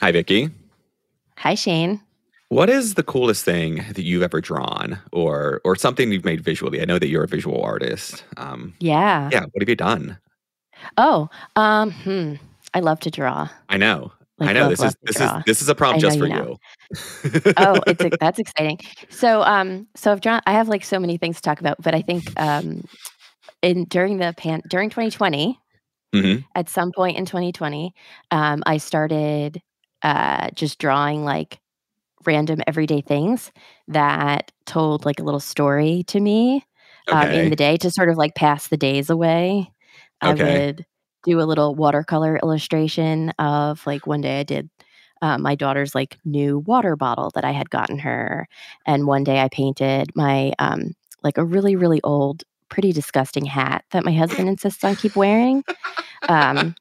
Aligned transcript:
Hi, 0.00 0.12
Vicky. 0.12 0.50
Hi, 1.38 1.54
Shane. 1.54 2.00
What 2.50 2.70
is 2.70 2.94
the 2.94 3.02
coolest 3.02 3.44
thing 3.44 3.76
that 3.92 4.02
you've 4.02 4.22
ever 4.22 4.40
drawn, 4.40 4.98
or 5.12 5.60
or 5.64 5.76
something 5.76 6.10
you've 6.12 6.24
made 6.24 6.40
visually? 6.40 6.80
I 6.80 6.84
know 6.86 6.98
that 6.98 7.08
you're 7.08 7.24
a 7.24 7.28
visual 7.28 7.62
artist. 7.62 8.24
Um, 8.36 8.74
Yeah. 8.80 9.28
yeah. 9.32 9.40
What 9.40 9.60
have 9.60 9.68
you 9.68 9.76
done? 9.76 10.18
Oh, 10.96 11.28
um, 11.56 11.90
hmm. 11.90 12.34
I 12.74 12.80
love 12.80 13.00
to 13.00 13.10
draw. 13.10 13.48
I 13.68 13.76
know. 13.76 14.12
Like, 14.38 14.50
I 14.50 14.52
know. 14.52 14.68
love, 14.68 14.70
This 14.70 14.78
is 14.78 14.84
love 14.84 14.92
to 14.92 14.98
this 15.06 15.16
draw. 15.16 15.36
is 15.38 15.44
this 15.46 15.62
is 15.62 15.68
a 15.68 15.74
prompt 15.74 16.00
just 16.00 16.18
for 16.18 16.26
you 16.26 16.34
you. 16.34 16.38
know. 16.40 16.56
Oh, 17.58 17.80
it's 17.86 18.04
a, 18.04 18.10
that's 18.20 18.38
exciting. 18.38 18.78
So, 19.10 19.42
um, 19.42 19.86
so 19.96 20.12
I've 20.12 20.20
drawn. 20.20 20.40
I 20.46 20.52
have 20.52 20.68
like 20.68 20.84
so 20.84 20.98
many 20.98 21.16
things 21.18 21.36
to 21.36 21.42
talk 21.42 21.60
about, 21.60 21.76
but 21.82 21.94
I 21.94 22.02
think 22.02 22.38
um, 22.40 22.84
in 23.62 23.84
during 23.86 24.18
the 24.18 24.32
pan 24.38 24.62
during 24.68 24.90
2020, 24.90 25.58
mm-hmm. 26.14 26.40
at 26.54 26.68
some 26.68 26.92
point 26.92 27.18
in 27.18 27.26
2020, 27.26 27.92
um, 28.30 28.62
I 28.64 28.78
started 28.78 29.60
uh, 30.02 30.50
just 30.54 30.78
drawing 30.78 31.24
like 31.24 31.60
random 32.26 32.60
everyday 32.66 33.00
things 33.00 33.52
that 33.88 34.52
told 34.66 35.04
like 35.04 35.20
a 35.20 35.22
little 35.22 35.40
story 35.40 36.04
to 36.08 36.20
me 36.20 36.64
um, 37.12 37.30
in 37.30 37.50
the 37.50 37.56
day 37.56 37.76
to 37.78 37.90
sort 37.90 38.08
of 38.08 38.16
like 38.16 38.34
pass 38.34 38.68
the 38.68 38.76
days 38.76 39.10
away. 39.10 39.70
I 40.20 40.34
would 40.34 40.84
do 41.24 41.40
a 41.40 41.42
little 41.42 41.74
watercolor 41.74 42.38
illustration 42.42 43.30
of 43.38 43.86
like 43.86 44.06
one 44.06 44.20
day 44.20 44.40
I 44.40 44.42
did 44.42 44.68
uh, 45.20 45.38
my 45.38 45.54
daughter's 45.54 45.94
like 45.94 46.18
new 46.24 46.60
water 46.60 46.96
bottle 46.96 47.30
that 47.34 47.44
I 47.44 47.50
had 47.50 47.70
gotten 47.70 47.98
her, 47.98 48.46
and 48.86 49.06
one 49.06 49.24
day 49.24 49.40
I 49.40 49.48
painted 49.48 50.14
my 50.14 50.52
um, 50.58 50.94
like 51.22 51.38
a 51.38 51.44
really 51.44 51.74
really 51.76 52.00
old, 52.04 52.44
pretty 52.68 52.92
disgusting 52.92 53.44
hat 53.44 53.84
that 53.90 54.04
my 54.04 54.12
husband 54.12 54.48
insists 54.48 54.84
on 54.84 54.96
keep 54.96 55.16
wearing. 55.16 55.64
Um, 56.28 56.74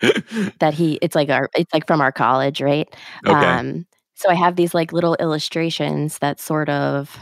that 0.58 0.74
he 0.74 0.98
it's 1.02 1.14
like 1.14 1.28
our 1.30 1.50
it's 1.54 1.72
like 1.72 1.86
from 1.86 2.00
our 2.00 2.12
college, 2.12 2.60
right? 2.60 2.88
okay. 3.26 3.34
Um, 3.34 3.86
so 4.14 4.28
I 4.28 4.34
have 4.34 4.56
these 4.56 4.74
like 4.74 4.92
little 4.92 5.16
illustrations 5.16 6.18
that 6.18 6.40
sort 6.40 6.68
of 6.68 7.18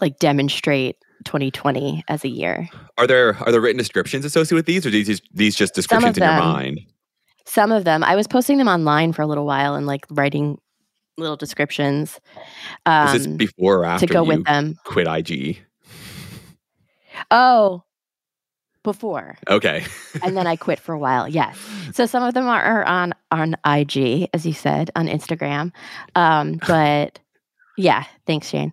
like 0.00 0.18
demonstrate 0.18 0.96
2020 1.24 2.04
as 2.08 2.24
a 2.24 2.28
year. 2.28 2.68
Are 2.98 3.06
there 3.06 3.36
are 3.36 3.52
there 3.52 3.60
written 3.60 3.78
descriptions 3.78 4.24
associated 4.24 4.56
with 4.56 4.66
these, 4.66 4.86
or 4.86 4.90
these 4.90 5.20
these 5.32 5.54
just 5.54 5.74
descriptions 5.74 6.16
of 6.16 6.22
in 6.22 6.28
your 6.28 6.38
mind? 6.38 6.80
Some 7.44 7.72
of 7.72 7.84
them, 7.84 8.04
I 8.04 8.16
was 8.16 8.26
posting 8.26 8.58
them 8.58 8.68
online 8.68 9.12
for 9.12 9.22
a 9.22 9.26
little 9.26 9.46
while 9.46 9.74
and 9.74 9.86
like 9.86 10.06
writing 10.10 10.58
little 11.16 11.36
descriptions 11.36 12.20
Is 12.86 13.12
this 13.12 13.26
um, 13.26 13.36
before 13.36 13.78
or 13.78 13.84
after 13.84 14.06
to 14.06 14.12
go 14.12 14.24
with 14.24 14.44
them. 14.44 14.76
quit 14.84 15.06
IG? 15.06 15.58
Oh, 17.30 17.82
before. 18.82 19.36
Okay. 19.48 19.84
and 20.22 20.36
then 20.36 20.46
I 20.46 20.56
quit 20.56 20.78
for 20.80 20.92
a 20.94 20.98
while. 20.98 21.28
Yes. 21.28 21.58
So 21.92 22.06
some 22.06 22.22
of 22.22 22.34
them 22.34 22.46
are, 22.46 22.84
on 22.84 23.12
on 23.32 23.56
IG, 23.66 24.28
as 24.32 24.46
you 24.46 24.52
said, 24.52 24.90
on 24.94 25.08
Instagram. 25.08 25.72
Um, 26.14 26.60
but 26.68 27.18
yeah, 27.76 28.04
thanks, 28.26 28.48
Shane. 28.48 28.72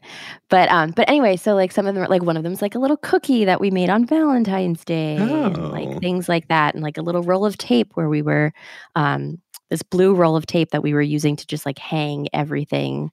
But 0.49 0.69
um, 0.72 0.91
but 0.91 1.09
anyway, 1.09 1.36
so 1.36 1.55
like 1.55 1.72
some 1.72 1.88
of 1.88 1.95
them, 1.95 2.03
are, 2.03 2.08
like 2.08 2.22
one 2.22 2.38
of 2.38 2.44
them 2.44 2.53
is 2.53 2.61
like 2.61 2.75
a 2.75 2.80
little 2.80 2.97
cookie 2.97 3.45
that 3.45 3.59
we 3.59 3.72
made 3.72 3.89
on 3.89 4.05
Valentine's 4.05 4.86
Day, 4.86 5.16
and 5.17 5.58
Oh. 5.58 5.69
like 5.69 5.99
things 5.99 6.30
like 6.30 6.47
that, 6.49 6.75
and 6.75 6.83
like 6.83 6.97
a 6.97 7.02
little 7.02 7.23
roll 7.23 7.44
of 7.44 7.58
tape 7.58 7.94
where 7.95 8.08
we 8.08 8.21
were, 8.21 8.53
um, 8.95 9.42
this 9.71 9.81
blue 9.81 10.14
roll 10.14 10.36
of 10.36 10.45
tape 10.45 10.69
that 10.71 10.83
we 10.83 10.94
were 10.94 11.02
using 11.02 11.36
to 11.38 11.47
just 11.47 11.66
like 11.66 11.80
hang 11.80 12.27
everything 12.33 13.11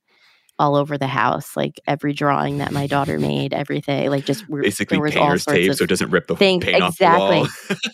all 0.59 0.77
over 0.77 0.97
the 0.97 1.07
house, 1.09 1.57
like 1.57 1.81
every 1.87 2.13
drawing 2.13 2.59
that 2.59 2.71
my 2.73 2.87
daughter 2.87 3.19
made, 3.19 3.53
everything, 3.53 4.09
like 4.11 4.25
just 4.25 4.49
we're, 4.49 4.63
Basically, 4.63 4.97
there 4.97 5.03
was 5.03 5.17
all 5.17 5.23
painter's 5.27 5.45
tape, 5.45 5.75
so 5.75 5.85
it 5.85 5.89
doesn't 5.89 6.11
rip 6.11 6.27
the 6.29 6.37
thing- 6.37 6.61
paint 6.61 6.83
off 6.83 6.97
the 6.99 7.05
wall. 7.07 7.47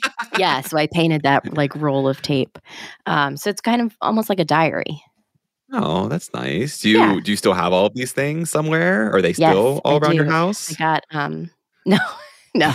yeah, 0.39 0.61
so 0.61 0.77
I 0.77 0.86
painted 0.92 1.22
that 1.22 1.55
like 1.56 1.75
roll 1.75 2.06
of 2.08 2.20
tape. 2.22 2.58
Um, 3.06 3.36
so 3.36 3.48
it's 3.50 3.61
kind 3.61 3.80
of 3.80 3.97
almost 4.00 4.28
like 4.28 4.41
a 4.41 4.44
diary. 4.44 5.02
Oh, 5.72 6.08
that's 6.08 6.33
nice. 6.34 6.80
Do 6.80 6.91
you 6.91 6.98
Yeah. 6.98 7.20
do 7.22 7.30
you 7.30 7.36
still 7.36 7.55
have 7.55 7.72
all 7.72 7.86
of 7.86 7.94
these 7.94 8.12
things 8.12 8.50
somewhere? 8.50 9.11
Are 9.14 9.22
they 9.22 9.28
Yes, 9.30 9.36
still 9.52 9.80
all 9.84 9.95
I 9.95 9.98
around 9.98 10.17
your 10.17 10.24
house? 10.30 10.70
I 10.72 10.74
got 10.74 11.05
um 11.12 11.50
no 11.86 11.98
no, 12.55 12.74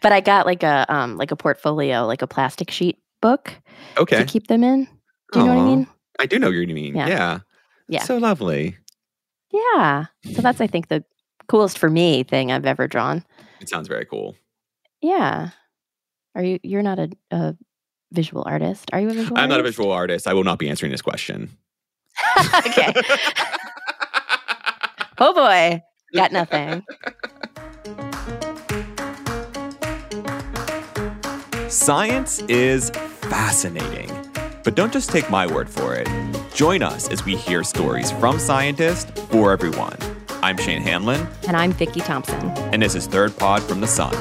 but 0.00 0.12
I 0.12 0.20
got 0.20 0.46
like 0.46 0.62
a 0.62 0.86
um 0.88 1.16
like 1.16 1.32
a 1.32 1.36
portfolio, 1.36 2.06
like 2.06 2.22
a 2.22 2.26
plastic 2.28 2.70
sheet 2.70 2.96
book 3.20 3.52
Okay. 3.98 4.18
to 4.18 4.24
keep 4.24 4.46
them 4.46 4.62
in. 4.64 4.84
Do 5.32 5.40
you 5.40 5.44
know 5.46 5.54
what 5.54 5.60
I 5.62 5.64
mean? 5.66 5.86
I 6.20 6.26
do 6.26 6.38
know 6.38 6.46
what 6.46 6.54
you 6.56 6.66
mean. 6.74 6.94
Yeah. 6.96 7.08
Yeah. 7.08 7.38
Yeah. 7.88 8.02
So 8.04 8.16
lovely. 8.18 8.76
Yeah. 9.50 10.06
So 10.34 10.42
that's 10.42 10.60
I 10.60 10.66
think 10.66 10.88
the 10.88 11.04
coolest 11.48 11.78
for 11.78 11.88
me 11.88 12.22
thing 12.22 12.52
I've 12.52 12.66
ever 12.66 12.86
drawn. 12.86 13.24
It 13.60 13.68
sounds 13.68 13.88
very 13.88 14.04
cool. 14.04 14.36
Yeah. 15.00 15.50
Are 16.34 16.42
you 16.42 16.58
you're 16.62 16.82
not 16.82 16.98
a, 16.98 17.10
a 17.30 17.56
visual 18.12 18.44
artist? 18.46 18.90
Are 18.92 19.00
you 19.00 19.08
a 19.08 19.12
visual 19.14 19.38
I'm 19.38 19.48
not 19.48 19.60
a 19.60 19.62
visual 19.62 19.90
artist. 19.92 20.26
I 20.26 20.34
will 20.34 20.44
not 20.44 20.58
be 20.58 20.68
answering 20.68 20.92
this 20.92 21.02
question. 21.02 21.50
okay. 22.66 22.92
Oh 25.20 25.34
boy. 25.34 25.82
Got 26.14 26.30
nothing. 26.30 26.84
Science 31.68 32.40
is 32.42 32.90
fascinating. 32.90 34.10
But 34.62 34.76
don't 34.76 34.92
just 34.92 35.10
take 35.10 35.28
my 35.28 35.46
word 35.46 35.68
for 35.68 35.94
it. 35.94 36.06
Join 36.58 36.82
us 36.82 37.08
as 37.10 37.24
we 37.24 37.36
hear 37.36 37.62
stories 37.62 38.10
from 38.10 38.40
scientists 38.40 39.08
for 39.30 39.52
everyone. 39.52 39.96
I'm 40.42 40.56
Shane 40.56 40.82
Hanlon, 40.82 41.24
And 41.46 41.56
I'm 41.56 41.70
Vicky 41.70 42.00
Thompson. 42.00 42.50
and 42.74 42.82
this 42.82 42.96
is 42.96 43.06
Third 43.06 43.36
Pod 43.36 43.62
from 43.62 43.80
the 43.80 43.86
Sun. 43.86 44.12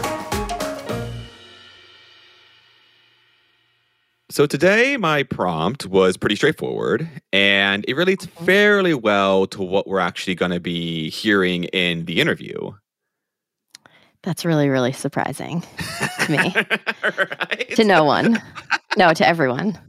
So 4.30 4.46
today 4.46 4.98
my 4.98 5.24
prompt 5.24 5.88
was 5.88 6.16
pretty 6.16 6.36
straightforward 6.36 7.10
and 7.34 7.84
it 7.88 7.96
relates 7.96 8.28
fairly 8.28 8.94
well 8.94 9.48
to 9.48 9.64
what 9.64 9.88
we're 9.88 9.98
actually 9.98 10.36
going 10.36 10.52
to 10.52 10.60
be 10.60 11.10
hearing 11.10 11.64
in 11.64 12.06
the 12.06 12.22
interview. 12.22 12.54
That's 14.22 14.46
really, 14.46 14.70
really 14.70 14.92
surprising 14.92 15.64
to 16.20 16.32
me. 16.32 16.54
right? 17.04 17.76
to 17.76 17.84
no 17.84 18.04
one. 18.04 18.40
No, 18.96 19.12
to 19.12 19.28
everyone. 19.28 19.80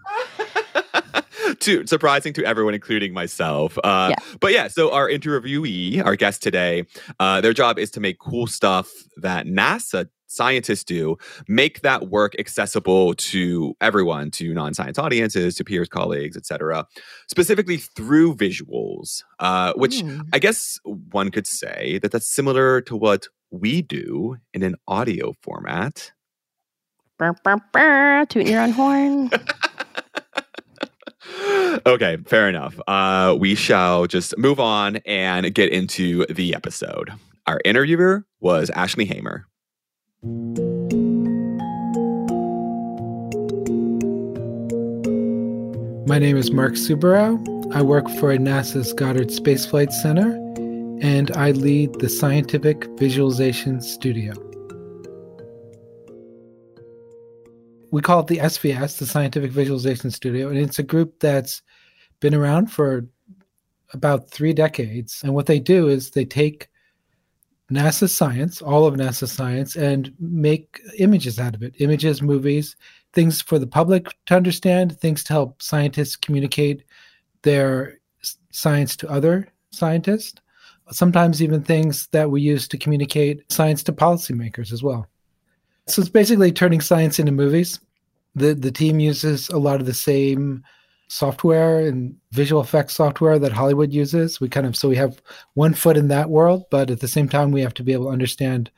Surprising 1.87 2.33
to 2.35 2.45
everyone, 2.45 2.75
including 2.75 3.13
myself. 3.13 3.79
Uh, 3.85 4.09
Yeah. 4.11 4.37
But 4.41 4.53
yeah, 4.53 4.69
so 4.69 4.93
our 4.93 5.09
interviewee, 5.09 6.05
our 6.05 6.17
guest 6.17 6.43
today, 6.43 6.85
uh, 7.21 7.41
their 7.41 7.53
job 7.53 7.79
is 7.79 7.91
to 7.93 8.01
make 8.01 8.19
cool 8.19 8.47
stuff 8.47 8.91
that 9.17 9.47
NASA 9.47 10.09
scientists 10.31 10.85
do, 10.85 11.17
make 11.49 11.81
that 11.81 12.09
work 12.11 12.35
accessible 12.39 13.15
to 13.15 13.75
everyone, 13.81 14.31
to 14.31 14.53
non-science 14.53 14.99
audiences, 14.99 15.55
to 15.55 15.65
peers, 15.65 15.89
colleagues, 15.89 16.37
etc. 16.37 16.87
Specifically 17.29 17.79
through 17.79 18.35
visuals, 18.37 19.23
uh, 19.39 19.73
which 19.75 20.03
Mm. 20.03 20.29
I 20.35 20.39
guess 20.39 20.79
one 20.85 21.31
could 21.31 21.47
say 21.47 21.99
that 22.03 22.13
that's 22.13 22.29
similar 22.29 22.83
to 22.83 22.95
what 22.95 23.29
we 23.51 23.81
do 23.81 24.37
in 24.53 24.63
an 24.63 24.77
audio 24.87 25.33
format. 25.43 26.13
Brr, 27.19 27.33
brr, 27.43 27.57
brr, 27.73 28.27
tooting 28.29 28.53
your 28.53 28.61
own 28.61 28.73
horn. 28.73 29.31
okay, 31.87 32.17
fair 32.27 32.49
enough. 32.49 32.79
Uh, 32.87 33.37
we 33.39 33.55
shall 33.55 34.07
just 34.07 34.37
move 34.39 34.61
on 34.61 34.97
and 35.07 35.53
get 35.55 35.73
into 35.73 36.27
the 36.27 36.55
episode. 36.55 37.11
Our 37.47 37.61
interviewer 37.65 38.25
was 38.41 38.71
Ashley 38.71 39.05
Hamer. 39.05 39.47
My 46.07 46.19
name 46.19 46.37
is 46.37 46.51
Mark 46.51 46.75
SubbaRao. 46.75 47.75
I 47.75 47.83
work 47.83 48.09
for 48.19 48.35
NASA's 48.37 48.95
Goddard 48.95 49.31
Space 49.31 49.67
Flight 49.67 49.93
Center, 49.93 50.33
and 51.03 51.31
I 51.33 51.51
lead 51.51 51.93
the 52.01 52.09
Scientific 52.09 52.87
Visualization 52.99 53.83
Studio. 53.83 54.48
We 57.99 58.03
call 58.03 58.21
it 58.21 58.29
the 58.29 58.39
SVS, 58.39 58.99
the 58.99 59.07
Scientific 59.07 59.51
Visualization 59.51 60.13
Studio, 60.13 60.51
and 60.51 60.57
it's 60.57 60.79
a 60.79 60.85
group 60.85 61.19
that's 61.19 61.63
been 62.21 62.33
around 62.33 62.71
for 62.71 63.09
about 63.93 64.31
three 64.31 64.53
decades. 64.53 65.25
And 65.25 65.35
what 65.35 65.47
they 65.47 65.59
do 65.59 65.89
is 65.89 66.13
they 66.13 66.25
take 66.25 66.69
NASA 67.73 68.09
science, 68.09 68.63
all 68.63 68.87
of 68.87 68.95
NASA 68.95 69.27
science, 69.27 69.75
and 69.75 70.15
make 70.21 70.81
images 71.01 71.41
out 71.41 71.57
of 71.57 71.65
it 71.65 71.75
images, 71.81 72.23
movies, 72.23 72.77
things 73.15 73.43
for 73.43 73.59
the 73.59 73.67
public 73.67 74.15
to 74.27 74.37
understand, 74.37 74.97
things 75.01 75.25
to 75.25 75.33
help 75.33 75.61
scientists 75.61 76.15
communicate 76.15 76.85
their 77.43 77.99
science 78.53 78.95
to 78.99 79.11
other 79.11 79.49
scientists, 79.73 80.41
sometimes 80.93 81.43
even 81.43 81.65
things 81.65 82.07
that 82.13 82.31
we 82.31 82.43
use 82.43 82.69
to 82.69 82.79
communicate 82.79 83.43
science 83.51 83.83
to 83.83 83.93
policymakers 83.93 84.73
as 84.73 84.85
well. 84.85 85.09
So 85.89 86.01
it's 86.01 86.09
basically 86.09 86.53
turning 86.53 86.81
science 86.81 87.19
into 87.19 87.33
movies. 87.33 87.81
The 88.39 88.55
the 88.55 88.73
team 88.73 89.01
uses 89.01 89.49
a 89.49 89.59
lot 89.59 89.81
of 89.81 89.87
the 89.87 89.95
same 89.95 90.65
software 91.09 91.81
and 91.81 92.15
visual 92.33 92.61
effects 92.61 92.95
software 92.95 93.39
that 93.39 93.53
Hollywood 93.53 93.93
uses. 93.93 94.41
We 94.41 94.49
kind 94.49 94.67
of 94.67 94.77
so 94.77 94.89
we 94.89 94.97
have 94.97 95.21
one 95.55 95.75
foot 95.75 95.97
in 95.97 96.09
that 96.09 96.31
world, 96.31 96.67
but 96.71 96.91
at 96.91 97.01
the 97.01 97.09
same 97.09 97.29
time 97.29 97.51
we 97.51 97.63
have 97.63 97.75
to 97.75 97.83
be 97.83 97.93
able 97.93 98.07
to 98.07 98.11
understand, 98.13 98.71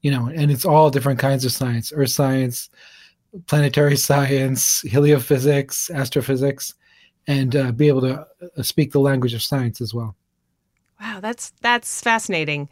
you 0.00 0.10
know, 0.10 0.30
and 0.34 0.50
it's 0.50 0.64
all 0.64 0.90
different 0.90 1.18
kinds 1.18 1.44
of 1.44 1.52
science, 1.52 1.92
earth 1.94 2.10
science, 2.10 2.70
planetary 3.46 3.96
science, 4.08 4.82
heliophysics, 4.84 5.94
astrophysics, 5.94 6.74
and 7.26 7.54
uh, 7.54 7.72
be 7.72 7.88
able 7.88 8.00
to 8.00 8.26
uh, 8.56 8.62
speak 8.62 8.92
the 8.92 9.00
language 9.00 9.34
of 9.34 9.42
science 9.42 9.80
as 9.80 9.92
well. 9.92 10.16
Wow, 11.00 11.20
that's 11.20 11.52
that's 11.60 12.00
fascinating. 12.00 12.68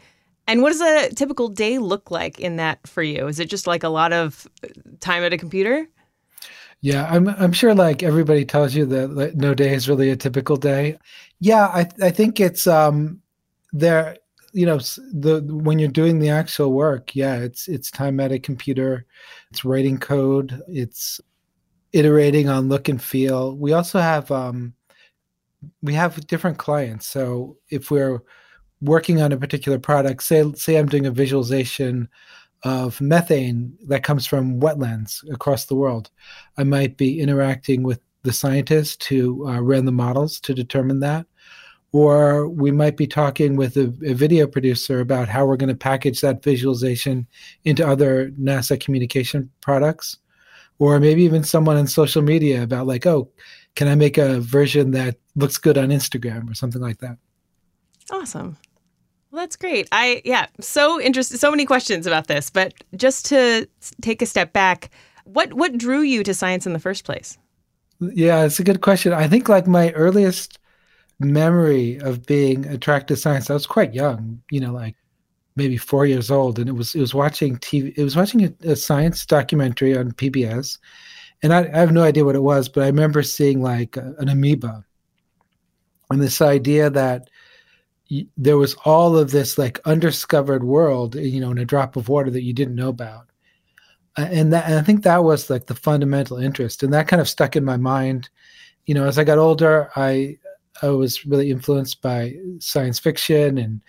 And 0.48 0.62
what 0.62 0.70
does 0.70 0.80
a 0.80 1.12
typical 1.14 1.48
day 1.48 1.78
look 1.78 2.10
like 2.10 2.38
in 2.38 2.56
that 2.56 2.86
for 2.86 3.02
you? 3.02 3.26
Is 3.26 3.40
it 3.40 3.50
just 3.50 3.66
like 3.66 3.82
a 3.82 3.88
lot 3.88 4.12
of 4.12 4.46
uh, 4.64 4.68
time 5.00 5.22
at 5.22 5.32
a 5.32 5.38
computer? 5.38 5.88
Yeah, 6.82 7.06
I'm 7.10 7.28
I'm 7.28 7.52
sure 7.52 7.74
like 7.74 8.02
everybody 8.02 8.44
tells 8.44 8.74
you 8.74 8.86
that 8.86 9.08
like, 9.14 9.34
no 9.34 9.54
day 9.54 9.74
is 9.74 9.88
really 9.88 10.10
a 10.10 10.16
typical 10.16 10.56
day. 10.56 10.98
Yeah, 11.40 11.66
I 11.66 11.88
I 12.02 12.10
think 12.10 12.38
it's 12.40 12.66
um 12.66 13.20
there 13.72 14.16
you 14.52 14.66
know 14.66 14.78
the 14.78 15.42
when 15.48 15.78
you're 15.78 15.88
doing 15.88 16.18
the 16.18 16.30
actual 16.30 16.72
work, 16.72 17.14
yeah, 17.16 17.36
it's 17.36 17.68
it's 17.68 17.90
time 17.90 18.20
at 18.20 18.32
a 18.32 18.38
computer, 18.38 19.06
it's 19.50 19.64
writing 19.64 19.98
code, 19.98 20.62
it's 20.68 21.20
iterating 21.92 22.48
on 22.50 22.68
look 22.68 22.88
and 22.88 23.02
feel. 23.02 23.56
We 23.56 23.72
also 23.74 24.00
have 24.00 24.30
um 24.30 24.74
we 25.82 25.94
have 25.94 26.26
different 26.26 26.58
clients. 26.58 27.06
So 27.06 27.56
if 27.70 27.90
we're 27.90 28.22
working 28.80 29.22
on 29.22 29.32
a 29.32 29.36
particular 29.38 29.78
product, 29.78 30.22
say 30.22 30.50
say 30.54 30.76
I'm 30.78 30.88
doing 30.88 31.06
a 31.06 31.10
visualization 31.10 32.08
of 32.62 33.00
methane 33.00 33.76
that 33.86 34.02
comes 34.02 34.26
from 34.26 34.60
wetlands 34.60 35.22
across 35.32 35.66
the 35.66 35.74
world, 35.74 36.10
I 36.56 36.64
might 36.64 36.96
be 36.96 37.20
interacting 37.20 37.82
with 37.82 38.00
the 38.22 38.32
scientists 38.32 39.06
who 39.06 39.48
uh, 39.48 39.60
ran 39.60 39.84
the 39.84 39.92
models 39.92 40.40
to 40.40 40.54
determine 40.54 41.00
that. 41.00 41.26
Or 41.92 42.48
we 42.48 42.72
might 42.72 42.96
be 42.96 43.06
talking 43.06 43.56
with 43.56 43.76
a, 43.76 43.94
a 44.04 44.12
video 44.12 44.46
producer 44.46 45.00
about 45.00 45.28
how 45.28 45.46
we're 45.46 45.56
going 45.56 45.68
to 45.68 45.74
package 45.76 46.20
that 46.20 46.42
visualization 46.42 47.26
into 47.64 47.86
other 47.86 48.30
NASA 48.32 48.78
communication 48.78 49.50
products. 49.60 50.18
Or 50.78 51.00
maybe 51.00 51.22
even 51.22 51.42
someone 51.42 51.76
on 51.76 51.86
social 51.86 52.20
media 52.20 52.62
about, 52.62 52.86
like, 52.86 53.06
oh, 53.06 53.30
can 53.76 53.88
I 53.88 53.94
make 53.94 54.18
a 54.18 54.40
version 54.40 54.90
that 54.90 55.16
looks 55.36 55.56
good 55.56 55.78
on 55.78 55.88
Instagram 55.88 56.50
or 56.50 56.54
something 56.54 56.82
like 56.82 56.98
that? 56.98 57.16
Awesome. 58.10 58.58
That's 59.36 59.54
great. 59.54 59.86
I 59.92 60.22
yeah, 60.24 60.46
so 60.60 60.98
interested. 61.00 61.38
So 61.38 61.50
many 61.50 61.66
questions 61.66 62.06
about 62.06 62.26
this, 62.26 62.48
but 62.48 62.72
just 62.96 63.26
to 63.26 63.68
take 64.00 64.22
a 64.22 64.26
step 64.26 64.54
back, 64.54 64.90
what 65.24 65.52
what 65.52 65.76
drew 65.76 66.00
you 66.00 66.24
to 66.24 66.32
science 66.32 66.66
in 66.66 66.72
the 66.72 66.78
first 66.78 67.04
place? 67.04 67.36
Yeah, 68.00 68.44
it's 68.44 68.58
a 68.58 68.64
good 68.64 68.80
question. 68.80 69.12
I 69.12 69.28
think 69.28 69.48
like 69.48 69.66
my 69.66 69.92
earliest 69.92 70.58
memory 71.20 71.98
of 72.00 72.24
being 72.24 72.66
attracted 72.66 73.14
to 73.14 73.20
science, 73.20 73.50
I 73.50 73.54
was 73.54 73.66
quite 73.66 73.92
young. 73.92 74.42
You 74.50 74.60
know, 74.60 74.72
like 74.72 74.96
maybe 75.54 75.76
four 75.76 76.06
years 76.06 76.30
old, 76.30 76.58
and 76.58 76.68
it 76.68 76.72
was 76.72 76.94
it 76.94 77.00
was 77.00 77.14
watching 77.14 77.58
TV. 77.58 77.92
It 77.94 78.04
was 78.04 78.16
watching 78.16 78.44
a, 78.44 78.70
a 78.70 78.76
science 78.76 79.26
documentary 79.26 79.98
on 79.98 80.12
PBS, 80.12 80.78
and 81.42 81.52
I, 81.52 81.68
I, 81.74 81.78
have 81.78 81.92
no 81.92 82.02
idea 82.02 82.24
what 82.24 82.36
it 82.36 82.42
was, 82.42 82.70
but 82.70 82.84
I 82.84 82.86
remember 82.86 83.22
seeing 83.22 83.60
like 83.60 83.98
a, 83.98 84.14
an 84.18 84.30
amoeba, 84.30 84.82
and 86.10 86.22
this 86.22 86.40
idea 86.40 86.88
that 86.88 87.28
there 88.36 88.56
was 88.56 88.74
all 88.84 89.16
of 89.16 89.30
this 89.30 89.58
like 89.58 89.80
undiscovered 89.84 90.64
world, 90.64 91.14
you 91.16 91.40
know, 91.40 91.50
in 91.50 91.58
a 91.58 91.64
drop 91.64 91.96
of 91.96 92.08
water 92.08 92.30
that 92.30 92.42
you 92.42 92.52
didn't 92.52 92.76
know 92.76 92.88
about. 92.88 93.26
And 94.16 94.52
that, 94.52 94.66
and 94.66 94.78
I 94.78 94.82
think 94.82 95.02
that 95.02 95.24
was 95.24 95.50
like 95.50 95.66
the 95.66 95.74
fundamental 95.74 96.38
interest, 96.38 96.82
and 96.82 96.92
that 96.94 97.08
kind 97.08 97.20
of 97.20 97.28
stuck 97.28 97.54
in 97.54 97.64
my 97.64 97.76
mind. 97.76 98.30
You 98.86 98.94
know, 98.94 99.06
as 99.06 99.18
I 99.18 99.24
got 99.24 99.38
older, 99.38 99.90
I 99.96 100.38
I 100.80 100.88
was 100.88 101.26
really 101.26 101.50
influenced 101.50 102.00
by 102.00 102.34
science 102.58 102.98
fiction 102.98 103.58
and 103.58 103.82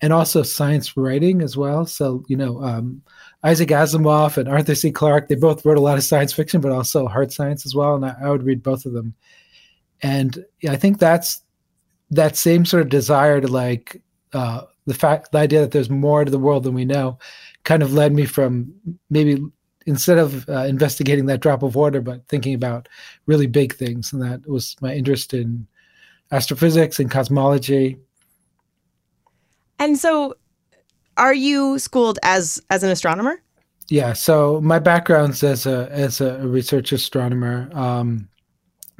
and 0.00 0.12
also 0.12 0.42
science 0.42 0.96
writing 0.96 1.42
as 1.42 1.56
well. 1.56 1.86
So 1.86 2.24
you 2.28 2.36
know, 2.36 2.62
um, 2.62 3.02
Isaac 3.42 3.70
Asimov 3.70 4.36
and 4.36 4.48
Arthur 4.48 4.76
C. 4.76 4.92
Clarke, 4.92 5.28
they 5.28 5.34
both 5.34 5.64
wrote 5.64 5.78
a 5.78 5.82
lot 5.82 5.98
of 5.98 6.04
science 6.04 6.32
fiction, 6.32 6.60
but 6.60 6.70
also 6.70 7.08
hard 7.08 7.32
science 7.32 7.66
as 7.66 7.74
well. 7.74 7.96
And 7.96 8.04
I, 8.04 8.14
I 8.22 8.30
would 8.30 8.44
read 8.44 8.62
both 8.62 8.86
of 8.86 8.92
them. 8.92 9.14
And 10.02 10.44
I 10.68 10.76
think 10.76 10.98
that's 10.98 11.43
that 12.10 12.36
same 12.36 12.64
sort 12.64 12.82
of 12.82 12.88
desire 12.88 13.40
to 13.40 13.48
like 13.48 14.00
uh, 14.32 14.62
the 14.86 14.94
fact 14.94 15.32
the 15.32 15.38
idea 15.38 15.60
that 15.60 15.70
there's 15.70 15.90
more 15.90 16.24
to 16.24 16.30
the 16.30 16.38
world 16.38 16.64
than 16.64 16.74
we 16.74 16.84
know 16.84 17.18
kind 17.64 17.82
of 17.82 17.92
led 17.92 18.12
me 18.12 18.26
from 18.26 18.72
maybe 19.10 19.42
instead 19.86 20.18
of 20.18 20.48
uh, 20.48 20.64
investigating 20.64 21.26
that 21.26 21.40
drop 21.40 21.62
of 21.62 21.74
water 21.74 22.00
but 22.00 22.26
thinking 22.28 22.54
about 22.54 22.88
really 23.26 23.46
big 23.46 23.74
things. 23.74 24.12
And 24.12 24.22
that 24.22 24.46
was 24.48 24.76
my 24.80 24.94
interest 24.94 25.34
in 25.34 25.66
astrophysics 26.32 26.98
and 26.98 27.10
cosmology. 27.10 27.98
And 29.78 29.98
so 29.98 30.34
are 31.16 31.34
you 31.34 31.78
schooled 31.78 32.18
as 32.22 32.62
as 32.70 32.82
an 32.82 32.90
astronomer? 32.90 33.40
Yeah 33.88 34.14
so 34.14 34.60
my 34.62 34.78
background's 34.78 35.42
as 35.42 35.66
a 35.66 35.88
as 35.90 36.20
a 36.20 36.38
research 36.46 36.92
astronomer. 36.92 37.70
Um, 37.72 38.28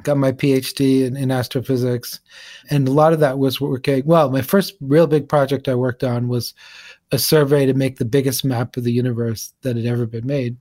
got 0.05 0.17
my 0.17 0.31
PhD 0.31 1.03
in, 1.03 1.17
in, 1.17 1.31
astrophysics. 1.31 2.21
And 2.69 2.87
a 2.87 2.91
lot 2.91 3.11
of 3.11 3.19
that 3.19 3.39
was 3.39 3.59
working. 3.59 4.05
Well, 4.05 4.31
my 4.31 4.41
first 4.41 4.75
real 4.79 5.07
big 5.07 5.27
project 5.27 5.67
I 5.67 5.75
worked 5.75 6.03
on 6.03 6.29
was 6.29 6.53
a 7.11 7.19
survey 7.19 7.65
to 7.65 7.73
make 7.73 7.97
the 7.97 8.05
biggest 8.05 8.45
map 8.45 8.77
of 8.77 8.83
the 8.83 8.93
universe 8.93 9.53
that 9.61 9.75
had 9.75 9.85
ever 9.85 10.05
been 10.05 10.25
made. 10.25 10.57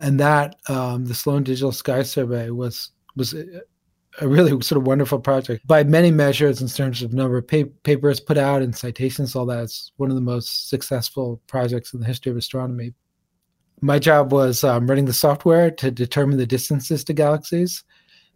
And 0.00 0.18
that, 0.20 0.56
um, 0.68 1.04
the 1.04 1.14
Sloan 1.14 1.42
Digital 1.42 1.72
Sky 1.72 2.02
Survey, 2.02 2.50
was 2.50 2.92
was 3.16 3.34
a 4.20 4.28
really 4.28 4.50
sort 4.62 4.80
of 4.80 4.86
wonderful 4.86 5.18
project 5.18 5.66
by 5.66 5.82
many 5.82 6.12
measures 6.12 6.62
in 6.62 6.68
terms 6.68 7.02
of 7.02 7.12
number 7.12 7.38
of 7.38 7.48
pa- 7.48 7.64
papers 7.82 8.20
put 8.20 8.38
out 8.38 8.62
and 8.62 8.76
citations. 8.76 9.34
All 9.34 9.46
that 9.46 9.64
it's 9.64 9.92
one 9.96 10.10
of 10.10 10.14
the 10.14 10.22
most 10.22 10.70
successful 10.70 11.40
projects 11.48 11.92
in 11.92 12.00
the 12.00 12.06
history 12.06 12.30
of 12.30 12.38
astronomy. 12.38 12.94
My 13.80 13.98
job 13.98 14.32
was 14.32 14.62
um, 14.62 14.88
running 14.88 15.04
the 15.04 15.12
software 15.12 15.70
to 15.72 15.90
determine 15.90 16.38
the 16.38 16.46
distances 16.46 17.02
to 17.04 17.12
galaxies 17.12 17.84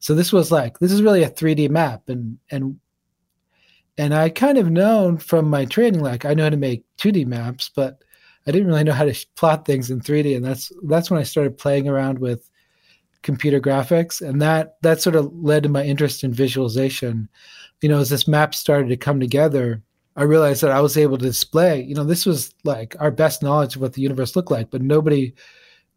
so 0.02 0.16
this 0.16 0.32
was 0.32 0.50
like 0.50 0.80
this 0.80 0.90
is 0.90 1.00
really 1.00 1.22
a 1.22 1.30
3D 1.30 1.70
map, 1.70 2.08
and 2.08 2.36
and 2.50 2.78
and 3.96 4.12
I 4.12 4.30
kind 4.30 4.58
of 4.58 4.68
known 4.68 5.16
from 5.16 5.48
my 5.48 5.64
training, 5.64 6.00
like 6.00 6.24
I 6.24 6.34
know 6.34 6.42
how 6.42 6.50
to 6.50 6.56
make 6.56 6.84
2D 6.98 7.24
maps, 7.24 7.70
but 7.74 8.02
I 8.44 8.50
didn't 8.50 8.66
really 8.66 8.82
know 8.82 8.92
how 8.92 9.04
to 9.04 9.26
plot 9.36 9.64
things 9.64 9.92
in 9.92 10.00
3D, 10.00 10.36
and 10.36 10.44
that's 10.44 10.72
that's 10.82 11.08
when 11.08 11.20
I 11.20 11.22
started 11.22 11.56
playing 11.56 11.88
around 11.88 12.18
with 12.18 12.50
computer 13.22 13.60
graphics, 13.60 14.20
and 14.20 14.42
that 14.42 14.76
that 14.82 15.00
sort 15.00 15.14
of 15.14 15.32
led 15.36 15.62
to 15.62 15.68
my 15.68 15.84
interest 15.84 16.24
in 16.24 16.32
visualization. 16.32 17.28
You 17.80 17.88
know, 17.88 18.00
as 18.00 18.10
this 18.10 18.26
map 18.26 18.56
started 18.56 18.88
to 18.88 18.96
come 18.96 19.20
together, 19.20 19.82
I 20.16 20.24
realized 20.24 20.64
that 20.64 20.72
I 20.72 20.80
was 20.80 20.96
able 20.96 21.16
to 21.16 21.24
display. 21.24 21.80
You 21.80 21.94
know, 21.94 22.04
this 22.04 22.26
was 22.26 22.52
like 22.64 22.96
our 22.98 23.12
best 23.12 23.40
knowledge 23.40 23.76
of 23.76 23.82
what 23.82 23.92
the 23.92 24.02
universe 24.02 24.34
looked 24.34 24.50
like, 24.50 24.68
but 24.68 24.82
nobody 24.82 25.32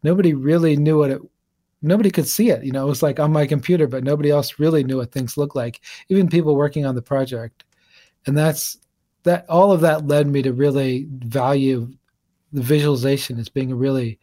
nobody 0.04 0.32
really 0.32 0.76
knew 0.76 0.98
what 0.98 1.10
it 1.10 1.20
nobody 1.82 2.10
could 2.10 2.26
see 2.26 2.50
it. 2.50 2.64
You 2.64 2.72
know, 2.72 2.84
it 2.84 2.88
was 2.88 3.02
like 3.02 3.20
on 3.20 3.32
my 3.32 3.46
computer, 3.46 3.86
but 3.86 4.04
nobody 4.04 4.30
else 4.30 4.58
really 4.58 4.84
knew 4.84 4.98
what 4.98 5.12
things 5.12 5.36
looked 5.36 5.56
like, 5.56 5.80
even 6.08 6.28
people 6.28 6.56
working 6.56 6.86
on 6.86 6.94
the 6.94 7.02
project. 7.02 7.64
And 8.26 8.36
that's 8.36 8.78
that 9.24 9.48
all 9.48 9.72
of 9.72 9.80
that 9.80 10.06
led 10.06 10.28
me 10.28 10.42
to 10.42 10.52
really 10.52 11.06
value 11.10 11.92
the 12.52 12.62
visualization 12.62 13.38
as 13.38 13.48
being 13.48 13.72
a 13.72 13.76
really 13.76 14.18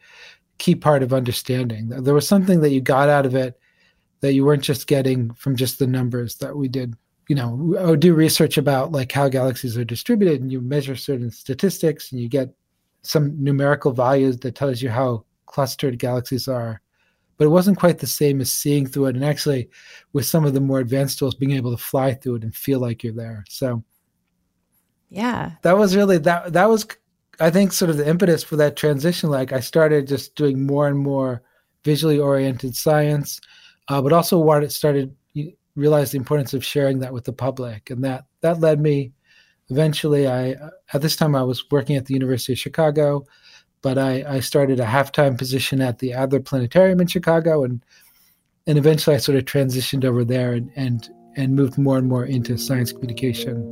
key 0.58 0.74
part 0.74 1.02
of 1.02 1.12
understanding. 1.12 1.88
There 1.88 2.14
was 2.14 2.26
something 2.26 2.60
that 2.60 2.70
you 2.70 2.80
got 2.80 3.08
out 3.08 3.26
of 3.26 3.34
it 3.34 3.58
that 4.20 4.32
you 4.32 4.44
weren't 4.44 4.62
just 4.62 4.86
getting 4.86 5.32
from 5.34 5.56
just 5.56 5.78
the 5.78 5.86
numbers 5.86 6.36
that 6.36 6.56
we 6.56 6.68
did. 6.68 6.94
You 7.28 7.36
know, 7.36 7.76
I 7.78 7.84
would 7.86 8.00
do 8.00 8.14
research 8.14 8.56
about 8.56 8.92
like 8.92 9.12
how 9.12 9.28
galaxies 9.28 9.76
are 9.76 9.84
distributed 9.84 10.40
and 10.40 10.50
you 10.50 10.60
measure 10.60 10.96
certain 10.96 11.30
statistics 11.30 12.12
and 12.12 12.20
you 12.20 12.28
get 12.28 12.54
some 13.02 13.42
numerical 13.42 13.92
values 13.92 14.38
that 14.38 14.54
tells 14.54 14.80
you 14.80 14.90
how 14.90 15.24
clustered 15.46 15.98
galaxies 15.98 16.48
are 16.48 16.80
but 17.36 17.44
it 17.44 17.48
wasn't 17.48 17.78
quite 17.78 17.98
the 17.98 18.06
same 18.06 18.40
as 18.40 18.52
seeing 18.52 18.86
through 18.86 19.06
it 19.06 19.16
and 19.16 19.24
actually 19.24 19.68
with 20.12 20.26
some 20.26 20.44
of 20.44 20.54
the 20.54 20.60
more 20.60 20.80
advanced 20.80 21.18
tools 21.18 21.34
being 21.34 21.52
able 21.52 21.70
to 21.70 21.82
fly 21.82 22.14
through 22.14 22.36
it 22.36 22.42
and 22.42 22.54
feel 22.54 22.78
like 22.80 23.02
you're 23.02 23.12
there. 23.12 23.44
So 23.48 23.82
yeah. 25.08 25.52
that 25.62 25.76
was 25.76 25.96
really 25.96 26.18
that 26.18 26.52
that 26.52 26.68
was 26.68 26.86
i 27.40 27.50
think 27.50 27.72
sort 27.72 27.90
of 27.90 27.96
the 27.96 28.08
impetus 28.08 28.42
for 28.42 28.56
that 28.56 28.76
transition. 28.76 29.30
Like 29.30 29.52
i 29.52 29.60
started 29.60 30.06
just 30.06 30.34
doing 30.34 30.64
more 30.66 30.88
and 30.88 30.98
more 30.98 31.42
visually 31.84 32.18
oriented 32.18 32.74
science 32.74 33.40
uh, 33.88 34.00
but 34.00 34.12
also 34.12 34.50
it 34.52 34.72
started 34.72 35.14
realized 35.76 36.12
the 36.12 36.18
importance 36.18 36.54
of 36.54 36.64
sharing 36.64 37.00
that 37.00 37.12
with 37.12 37.24
the 37.24 37.32
public. 37.32 37.90
And 37.90 38.02
that 38.04 38.24
that 38.40 38.60
led 38.60 38.80
me 38.80 39.12
eventually 39.70 40.28
i 40.28 40.54
at 40.92 41.00
this 41.00 41.16
time 41.16 41.34
i 41.34 41.42
was 41.42 41.64
working 41.70 41.96
at 41.96 42.04
the 42.04 42.12
university 42.12 42.52
of 42.52 42.58
chicago 42.58 43.24
but 43.84 43.98
I, 43.98 44.24
I 44.26 44.40
started 44.40 44.80
a 44.80 44.86
half-time 44.86 45.36
position 45.36 45.82
at 45.82 45.98
the 45.98 46.14
Adler 46.14 46.40
Planetarium 46.40 47.02
in 47.02 47.06
Chicago, 47.06 47.64
and 47.64 47.84
and 48.66 48.78
eventually 48.78 49.14
I 49.14 49.18
sort 49.18 49.36
of 49.36 49.44
transitioned 49.44 50.06
over 50.06 50.24
there 50.24 50.54
and 50.54 50.72
and 50.74 51.08
and 51.36 51.54
moved 51.54 51.76
more 51.76 51.98
and 51.98 52.08
more 52.08 52.24
into 52.24 52.56
science 52.56 52.92
communication. 52.92 53.68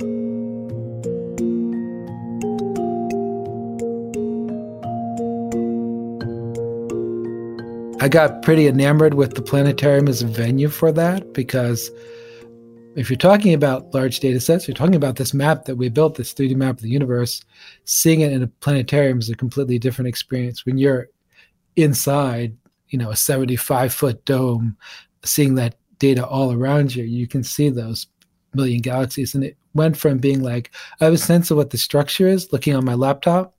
I 7.99 8.07
got 8.07 8.43
pretty 8.43 8.67
enamored 8.67 9.15
with 9.15 9.33
the 9.33 9.41
planetarium 9.41 10.07
as 10.07 10.21
a 10.21 10.27
venue 10.27 10.69
for 10.69 10.91
that 10.91 11.33
because 11.33 11.89
if 12.95 13.09
you're 13.09 13.17
talking 13.17 13.53
about 13.53 13.93
large 13.93 14.19
data 14.19 14.39
sets, 14.39 14.67
you're 14.67 14.75
talking 14.75 14.95
about 14.95 15.15
this 15.15 15.33
map 15.33 15.65
that 15.65 15.75
we 15.75 15.89
built, 15.89 16.15
this 16.15 16.33
3D 16.33 16.55
map 16.55 16.75
of 16.75 16.81
the 16.81 16.89
universe, 16.89 17.43
seeing 17.85 18.21
it 18.21 18.31
in 18.31 18.43
a 18.43 18.47
planetarium 18.47 19.19
is 19.19 19.29
a 19.29 19.35
completely 19.35 19.79
different 19.79 20.07
experience. 20.07 20.65
When 20.65 20.77
you're 20.77 21.09
inside, 21.75 22.55
you 22.89 22.99
know, 22.99 23.11
a 23.11 23.15
75 23.15 23.93
foot 23.93 24.23
dome, 24.25 24.77
seeing 25.23 25.55
that 25.55 25.75
data 25.97 26.25
all 26.25 26.53
around 26.53 26.95
you, 26.95 27.03
you 27.03 27.27
can 27.27 27.43
see 27.43 27.69
those 27.69 28.07
million 28.53 28.81
galaxies. 28.81 29.33
And 29.33 29.43
it 29.43 29.57
went 29.73 29.97
from 29.97 30.19
being 30.19 30.43
like, 30.43 30.71
I 31.01 31.05
have 31.05 31.13
a 31.13 31.17
sense 31.17 31.49
of 31.49 31.57
what 31.57 31.71
the 31.71 31.77
structure 31.77 32.27
is 32.27 32.51
looking 32.53 32.75
on 32.75 32.85
my 32.85 32.93
laptop, 32.93 33.55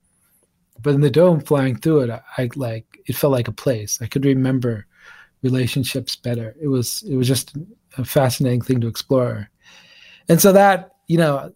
but 0.81 0.95
in 0.95 1.01
the 1.01 1.11
dome 1.11 1.41
flying 1.41 1.77
through 1.77 2.01
it, 2.03 2.11
I, 2.11 2.21
I 2.39 2.51
like, 2.55 3.01
it 3.07 3.17
felt 3.17 3.33
like 3.33 3.49
a 3.49 3.53
place. 3.53 4.01
I 4.01 4.07
could 4.07 4.25
remember 4.25 4.87
relationships 5.45 6.17
better. 6.17 6.57
It 6.61 6.67
was, 6.67 7.05
it 7.09 7.17
was 7.17 7.29
just 7.29 7.57
a 7.97 8.05
fascinating 8.05 8.63
thing 8.63 8.81
to 8.81 8.89
explore. 8.89 9.49
And 10.29 10.41
so 10.41 10.51
that, 10.53 10.97
you 11.07 11.19
know, 11.19 11.55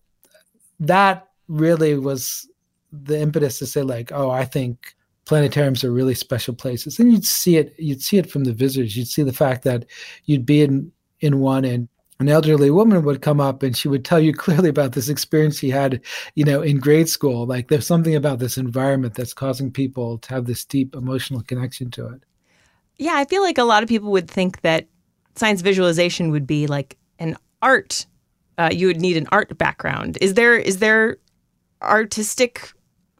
that 0.78 1.26
really 1.48 1.98
was 1.98 2.48
the 2.92 3.18
impetus 3.18 3.58
to 3.58 3.66
say 3.66 3.82
like, 3.82 4.12
oh, 4.12 4.30
I 4.30 4.44
think 4.44 4.94
planetariums 5.26 5.82
are 5.82 5.90
really 5.90 6.14
special 6.14 6.54
places. 6.54 6.98
And 6.98 7.12
you'd 7.12 7.24
see 7.24 7.56
it, 7.56 7.74
you'd 7.78 8.02
see 8.02 8.18
it 8.18 8.30
from 8.30 8.44
the 8.44 8.52
visitors. 8.52 8.96
You'd 8.96 9.08
see 9.08 9.22
the 9.22 9.32
fact 9.32 9.64
that 9.64 9.86
you'd 10.24 10.46
be 10.46 10.62
in 10.62 10.92
in 11.20 11.40
one 11.40 11.64
and 11.64 11.88
an 12.20 12.28
elderly 12.28 12.70
woman 12.70 13.04
would 13.04 13.22
come 13.22 13.40
up 13.40 13.62
and 13.62 13.76
she 13.76 13.88
would 13.88 14.04
tell 14.04 14.20
you 14.20 14.32
clearly 14.44 14.68
about 14.68 14.92
this 14.92 15.08
experience 15.08 15.58
she 15.58 15.70
had, 15.70 16.00
you 16.34 16.44
know, 16.44 16.62
in 16.62 16.78
grade 16.78 17.08
school. 17.08 17.46
Like 17.46 17.68
there's 17.68 17.86
something 17.86 18.14
about 18.14 18.38
this 18.38 18.58
environment 18.58 19.14
that's 19.14 19.34
causing 19.34 19.70
people 19.70 20.18
to 20.18 20.34
have 20.34 20.46
this 20.46 20.64
deep 20.64 20.94
emotional 20.94 21.42
connection 21.42 21.90
to 21.92 22.08
it. 22.08 22.22
Yeah, 22.98 23.14
I 23.14 23.24
feel 23.24 23.42
like 23.42 23.58
a 23.58 23.64
lot 23.64 23.82
of 23.82 23.88
people 23.88 24.10
would 24.12 24.30
think 24.30 24.60
that 24.62 24.86
science 25.36 25.62
visualization 25.62 26.30
would 26.30 26.46
be 26.46 26.66
like 26.66 26.96
an 27.18 27.36
art. 27.62 28.06
Uh, 28.58 28.70
you 28.72 28.88
would 28.88 29.00
need 29.00 29.16
an 29.16 29.28
art 29.30 29.56
background. 29.56 30.18
Is 30.20 30.34
there 30.34 30.56
is 30.56 30.78
there 30.78 31.18
artistic 31.80 32.72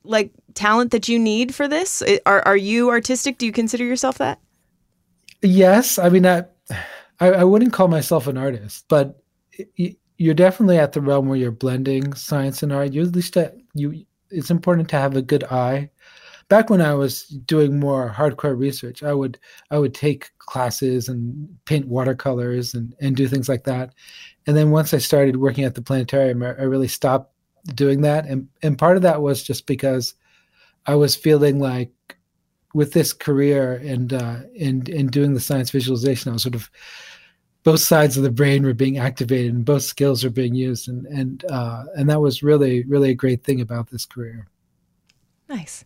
like 0.02 0.32
talent 0.54 0.90
that 0.90 1.08
you 1.08 1.18
need 1.18 1.54
for 1.54 1.68
this? 1.68 2.02
Are 2.26 2.42
are 2.42 2.56
you 2.56 2.90
artistic? 2.90 3.38
Do 3.38 3.46
you 3.46 3.52
consider 3.52 3.84
yourself 3.84 4.18
that? 4.18 4.40
Yes, 5.42 5.98
I 5.98 6.08
mean 6.08 6.26
I 6.26 6.44
I, 7.20 7.28
I 7.28 7.44
wouldn't 7.44 7.72
call 7.72 7.88
myself 7.88 8.26
an 8.26 8.36
artist, 8.36 8.84
but 8.88 9.22
you're 10.16 10.34
definitely 10.34 10.78
at 10.78 10.92
the 10.92 11.00
realm 11.00 11.28
where 11.28 11.38
you're 11.38 11.52
blending 11.52 12.12
science 12.14 12.62
and 12.62 12.72
art. 12.72 12.92
You 12.92 13.02
at 13.02 13.14
least 13.14 13.36
uh, 13.36 13.50
you 13.74 14.04
it's 14.30 14.50
important 14.50 14.88
to 14.90 14.98
have 14.98 15.16
a 15.16 15.22
good 15.22 15.44
eye. 15.44 15.90
Back 16.48 16.70
when 16.70 16.80
I 16.80 16.94
was 16.94 17.24
doing 17.24 17.78
more 17.78 18.10
hardcore 18.16 18.58
research, 18.58 19.02
I 19.02 19.12
would 19.12 19.38
I 19.70 19.78
would 19.78 19.94
take 19.94 20.30
classes 20.38 21.08
and 21.08 21.48
paint 21.66 21.86
watercolors 21.88 22.74
and 22.74 22.94
and 23.00 23.14
do 23.14 23.28
things 23.28 23.48
like 23.48 23.64
that. 23.64 23.94
And 24.46 24.56
then 24.56 24.70
once 24.70 24.94
I 24.94 24.98
started 24.98 25.36
working 25.36 25.64
at 25.64 25.74
the 25.74 25.82
planetarium, 25.82 26.42
I, 26.42 26.48
I 26.50 26.62
really 26.62 26.88
stopped 26.88 27.34
doing 27.74 28.00
that. 28.02 28.26
And 28.26 28.48
and 28.62 28.78
part 28.78 28.96
of 28.96 29.02
that 29.02 29.20
was 29.20 29.42
just 29.42 29.66
because 29.66 30.14
I 30.86 30.94
was 30.94 31.14
feeling 31.14 31.58
like 31.58 31.92
with 32.74 32.92
this 32.92 33.12
career 33.12 33.74
and 33.84 34.12
uh, 34.12 34.40
and 34.58 34.88
and 34.88 35.10
doing 35.10 35.34
the 35.34 35.40
science 35.40 35.70
visualization, 35.70 36.30
I 36.30 36.34
was 36.34 36.42
sort 36.42 36.54
of 36.54 36.70
both 37.64 37.80
sides 37.80 38.16
of 38.16 38.22
the 38.22 38.30
brain 38.30 38.62
were 38.64 38.72
being 38.72 38.98
activated 38.98 39.52
and 39.52 39.64
both 39.64 39.82
skills 39.82 40.24
are 40.24 40.30
being 40.30 40.54
used, 40.54 40.88
and 40.88 41.06
and 41.06 41.44
uh, 41.50 41.84
and 41.96 42.08
that 42.08 42.20
was 42.20 42.42
really 42.42 42.84
really 42.84 43.10
a 43.10 43.14
great 43.14 43.44
thing 43.44 43.60
about 43.60 43.90
this 43.90 44.06
career. 44.06 44.46
Nice. 45.48 45.84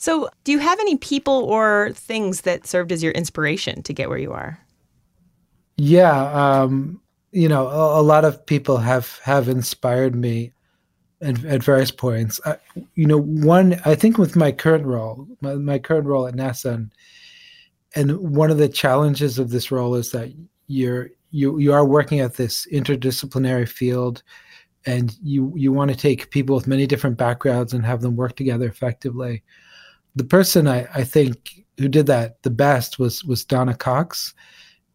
So, 0.00 0.28
do 0.44 0.52
you 0.52 0.60
have 0.60 0.78
any 0.78 0.96
people 0.96 1.44
or 1.44 1.90
things 1.92 2.42
that 2.42 2.68
served 2.68 2.92
as 2.92 3.02
your 3.02 3.10
inspiration 3.12 3.82
to 3.82 3.92
get 3.92 4.08
where 4.08 4.18
you 4.18 4.32
are? 4.32 4.60
Yeah, 5.76 6.30
um, 6.32 7.00
you 7.32 7.48
know, 7.48 7.66
a, 7.66 8.00
a, 8.00 8.02
lot 8.02 8.24
of 8.24 8.46
people 8.46 8.76
have 8.76 9.18
have 9.24 9.48
inspired 9.48 10.14
me 10.14 10.52
at, 11.20 11.44
at 11.44 11.64
various 11.64 11.90
points. 11.90 12.40
I, 12.46 12.58
you 12.94 13.06
know, 13.06 13.20
one 13.20 13.80
I 13.84 13.96
think 13.96 14.18
with 14.18 14.36
my 14.36 14.52
current 14.52 14.86
role, 14.86 15.26
my, 15.40 15.56
my 15.56 15.80
current 15.80 16.06
role 16.06 16.28
at 16.28 16.34
NASA, 16.34 16.74
and, 16.74 16.92
and 17.96 18.36
one 18.36 18.52
of 18.52 18.58
the 18.58 18.68
challenges 18.68 19.40
of 19.40 19.50
this 19.50 19.72
role 19.72 19.96
is 19.96 20.12
that 20.12 20.32
you're 20.68 21.10
you 21.32 21.58
you 21.58 21.72
are 21.72 21.84
working 21.84 22.20
at 22.20 22.34
this 22.34 22.68
interdisciplinary 22.72 23.68
field, 23.68 24.22
and 24.86 25.16
you 25.24 25.52
you 25.56 25.72
want 25.72 25.90
to 25.90 25.96
take 25.96 26.30
people 26.30 26.54
with 26.54 26.68
many 26.68 26.86
different 26.86 27.16
backgrounds 27.16 27.72
and 27.72 27.84
have 27.84 28.00
them 28.00 28.14
work 28.14 28.36
together 28.36 28.68
effectively. 28.68 29.42
The 30.18 30.24
person 30.24 30.66
I, 30.66 30.86
I 30.94 31.04
think 31.04 31.64
who 31.78 31.88
did 31.88 32.06
that 32.06 32.42
the 32.42 32.50
best 32.50 32.98
was 32.98 33.24
was 33.24 33.44
Donna 33.44 33.74
Cox 33.74 34.34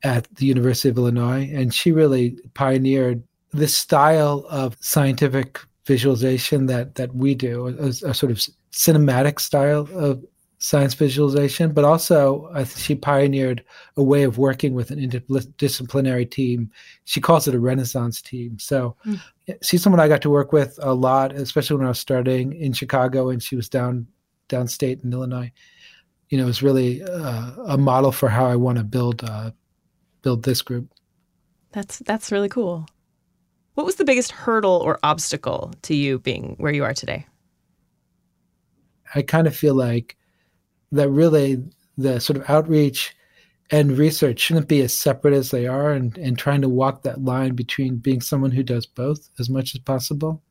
at 0.03 0.27
the 0.36 0.46
University 0.46 0.89
of 0.89 0.98
Illinois, 0.98 1.50
and 1.53 1.74
she 1.74 1.94
really 1.94 2.38
pioneered 2.53 3.24
this 3.53 3.75
style 3.75 4.46
of 4.50 4.75
scientific 4.82 5.60
visualization 5.86 6.65
that 6.65 6.96
that 6.96 7.15
we 7.15 7.36
do, 7.36 7.68
a, 7.68 8.10
a 8.10 8.13
sort 8.13 8.32
of 8.32 8.39
cinematic 8.74 9.39
style 9.39 9.88
of 9.94 10.24
science 10.63 10.94
visualization, 10.94 11.72
but 11.72 11.84
also 11.84 12.46
uh, 12.56 12.63
she 12.65 12.96
pioneered 12.96 13.63
a 13.98 14.03
way 14.03 14.24
of 14.24 14.38
working 14.38 14.74
with 14.74 14.92
an 14.92 15.00
interdisciplinary 15.00 16.30
team. 16.30 16.72
She 17.03 17.20
calls 17.20 17.48
it 17.48 17.56
a 17.56 17.60
Renaissance 17.60 18.22
team. 18.22 18.58
So 18.60 18.96
mm. 19.06 19.20
she's 19.62 19.84
someone 19.84 20.00
I 20.00 20.08
got 20.08 20.22
to 20.22 20.30
work 20.30 20.53
with 20.53 20.80
a 20.82 20.94
lot, 20.94 21.34
especially 21.34 21.75
when 21.77 21.86
I 21.86 21.89
was 21.89 22.00
starting 22.00 22.53
in 22.53 22.72
Chicago 22.72 23.30
and 23.30 23.44
she 23.44 23.58
was 23.58 23.68
down 23.68 24.08
downstate 24.50 25.03
in 25.03 25.13
Illinois. 25.13 25.51
You 26.29 26.38
know, 26.38 26.47
is 26.47 26.63
really 26.63 27.03
uh, 27.03 27.51
a 27.67 27.77
model 27.77 28.12
for 28.12 28.29
how 28.29 28.45
I 28.45 28.55
want 28.55 28.77
to 28.79 28.83
build 28.83 29.23
uh, 29.23 29.51
build 30.21 30.43
this 30.43 30.62
group. 30.62 30.91
That's 31.71 32.00
that's 32.00 32.31
really 32.31 32.50
cool. 32.50 32.88
What 33.75 33.85
was 33.85 33.95
the 33.95 34.05
biggest 34.05 34.31
hurdle 34.31 34.81
or 34.83 35.00
obstacle 35.03 35.73
to 35.83 35.95
you 35.95 36.19
being 36.19 36.55
where 36.59 36.73
you 36.73 36.83
are 36.83 36.93
today? 36.93 37.25
I 39.15 39.21
kind 39.21 39.47
of 39.47 39.55
feel 39.55 39.75
like 39.75 40.17
that 40.91 41.09
really 41.09 41.63
the 41.97 42.19
sort 42.19 42.38
of 42.38 42.50
outreach 42.50 43.15
and 43.71 43.97
research 43.97 44.39
shouldn't 44.39 44.67
be 44.67 44.81
as 44.81 44.93
separate 44.93 45.33
as 45.33 45.50
they 45.50 45.65
are 45.65 45.91
and, 45.91 46.17
and 46.17 46.38
trying 46.38 46.62
to 46.62 46.69
walk 46.69 47.03
that 47.03 47.23
line 47.23 47.55
between 47.55 47.97
being 47.97 48.21
someone 48.21 48.51
who 48.51 48.63
does 48.63 48.85
both 48.85 49.29
as 49.39 49.50
much 49.50 49.73
as 49.73 49.81
possible. 49.81 50.43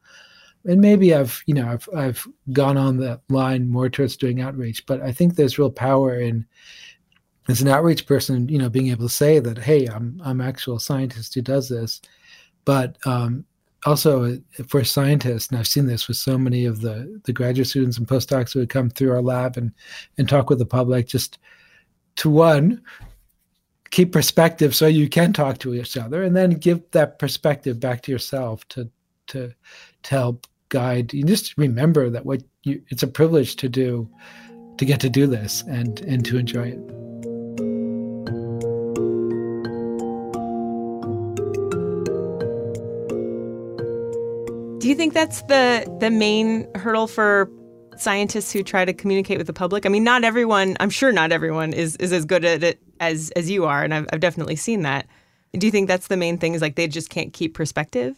And 0.64 0.80
maybe 0.80 1.14
I've, 1.14 1.42
you 1.46 1.54
know, 1.54 1.68
I've 1.68 1.88
I've 1.96 2.26
gone 2.52 2.76
on 2.76 2.98
that 2.98 3.20
line 3.28 3.68
more 3.68 3.88
towards 3.88 4.16
doing 4.16 4.40
outreach, 4.40 4.86
but 4.86 5.00
I 5.02 5.12
think 5.12 5.34
there's 5.34 5.58
real 5.58 5.70
power 5.70 6.18
in 6.18 6.46
as 7.48 7.60
an 7.60 7.68
outreach 7.68 8.06
person, 8.06 8.48
you 8.48 8.58
know, 8.58 8.68
being 8.68 8.88
able 8.88 9.08
to 9.08 9.14
say 9.14 9.40
that, 9.40 9.58
hey, 9.58 9.86
I'm 9.86 10.20
I'm 10.24 10.40
actual 10.40 10.78
scientist 10.78 11.34
who 11.34 11.42
does 11.42 11.68
this. 11.68 12.00
But 12.64 12.96
um, 13.06 13.44
also 13.84 14.38
for 14.68 14.84
scientists, 14.84 15.48
and 15.48 15.58
I've 15.58 15.66
seen 15.66 15.86
this 15.86 16.06
with 16.06 16.16
so 16.16 16.38
many 16.38 16.64
of 16.64 16.80
the 16.80 17.20
the 17.24 17.32
graduate 17.32 17.68
students 17.68 17.98
and 17.98 18.06
postdocs 18.06 18.52
who 18.52 18.60
would 18.60 18.68
come 18.68 18.90
through 18.90 19.12
our 19.12 19.22
lab 19.22 19.56
and 19.56 19.72
and 20.18 20.28
talk 20.28 20.48
with 20.48 20.58
the 20.58 20.66
public, 20.66 21.08
just 21.08 21.38
to 22.16 22.30
one 22.30 22.82
keep 23.90 24.12
perspective 24.12 24.74
so 24.74 24.86
you 24.86 25.08
can 25.08 25.32
talk 25.32 25.58
to 25.58 25.74
each 25.74 25.96
other, 25.96 26.22
and 26.22 26.36
then 26.36 26.50
give 26.50 26.88
that 26.92 27.18
perspective 27.18 27.80
back 27.80 28.02
to 28.02 28.12
yourself 28.12 28.66
to 28.68 28.88
to 29.26 29.52
to 30.02 30.14
help 30.14 30.46
guide. 30.72 31.12
You 31.12 31.22
just 31.24 31.56
remember 31.56 32.10
that 32.10 32.26
what 32.26 32.42
you 32.64 32.82
it's 32.88 33.02
a 33.02 33.06
privilege 33.06 33.56
to 33.56 33.68
do 33.68 34.08
to 34.78 34.84
get 34.84 35.00
to 35.00 35.10
do 35.10 35.26
this 35.28 35.62
and 35.68 36.00
and 36.00 36.24
to 36.24 36.38
enjoy 36.38 36.68
it. 36.68 36.80
Do 44.80 44.88
you 44.88 44.96
think 44.96 45.12
that's 45.12 45.42
the 45.42 45.86
the 46.00 46.10
main 46.10 46.66
hurdle 46.74 47.06
for 47.06 47.48
scientists 47.98 48.50
who 48.50 48.62
try 48.62 48.84
to 48.84 48.94
communicate 48.94 49.38
with 49.38 49.46
the 49.46 49.52
public? 49.52 49.84
I 49.86 49.90
mean, 49.90 50.02
not 50.02 50.24
everyone. 50.24 50.76
I'm 50.80 50.90
sure 50.90 51.12
not 51.12 51.30
everyone 51.30 51.74
is 51.74 51.96
is 51.96 52.12
as 52.12 52.24
good 52.24 52.44
at 52.44 52.64
it 52.64 52.80
as 52.98 53.30
as 53.36 53.50
you 53.50 53.66
are, 53.66 53.84
and 53.84 53.92
I've, 53.92 54.08
I've 54.12 54.20
definitely 54.20 54.56
seen 54.56 54.82
that. 54.82 55.06
Do 55.52 55.66
you 55.66 55.70
think 55.70 55.86
that's 55.86 56.06
the 56.06 56.16
main 56.16 56.38
thing? 56.38 56.54
Is 56.54 56.62
like 56.62 56.76
they 56.76 56.88
just 56.88 57.10
can't 57.10 57.32
keep 57.34 57.52
perspective? 57.52 58.16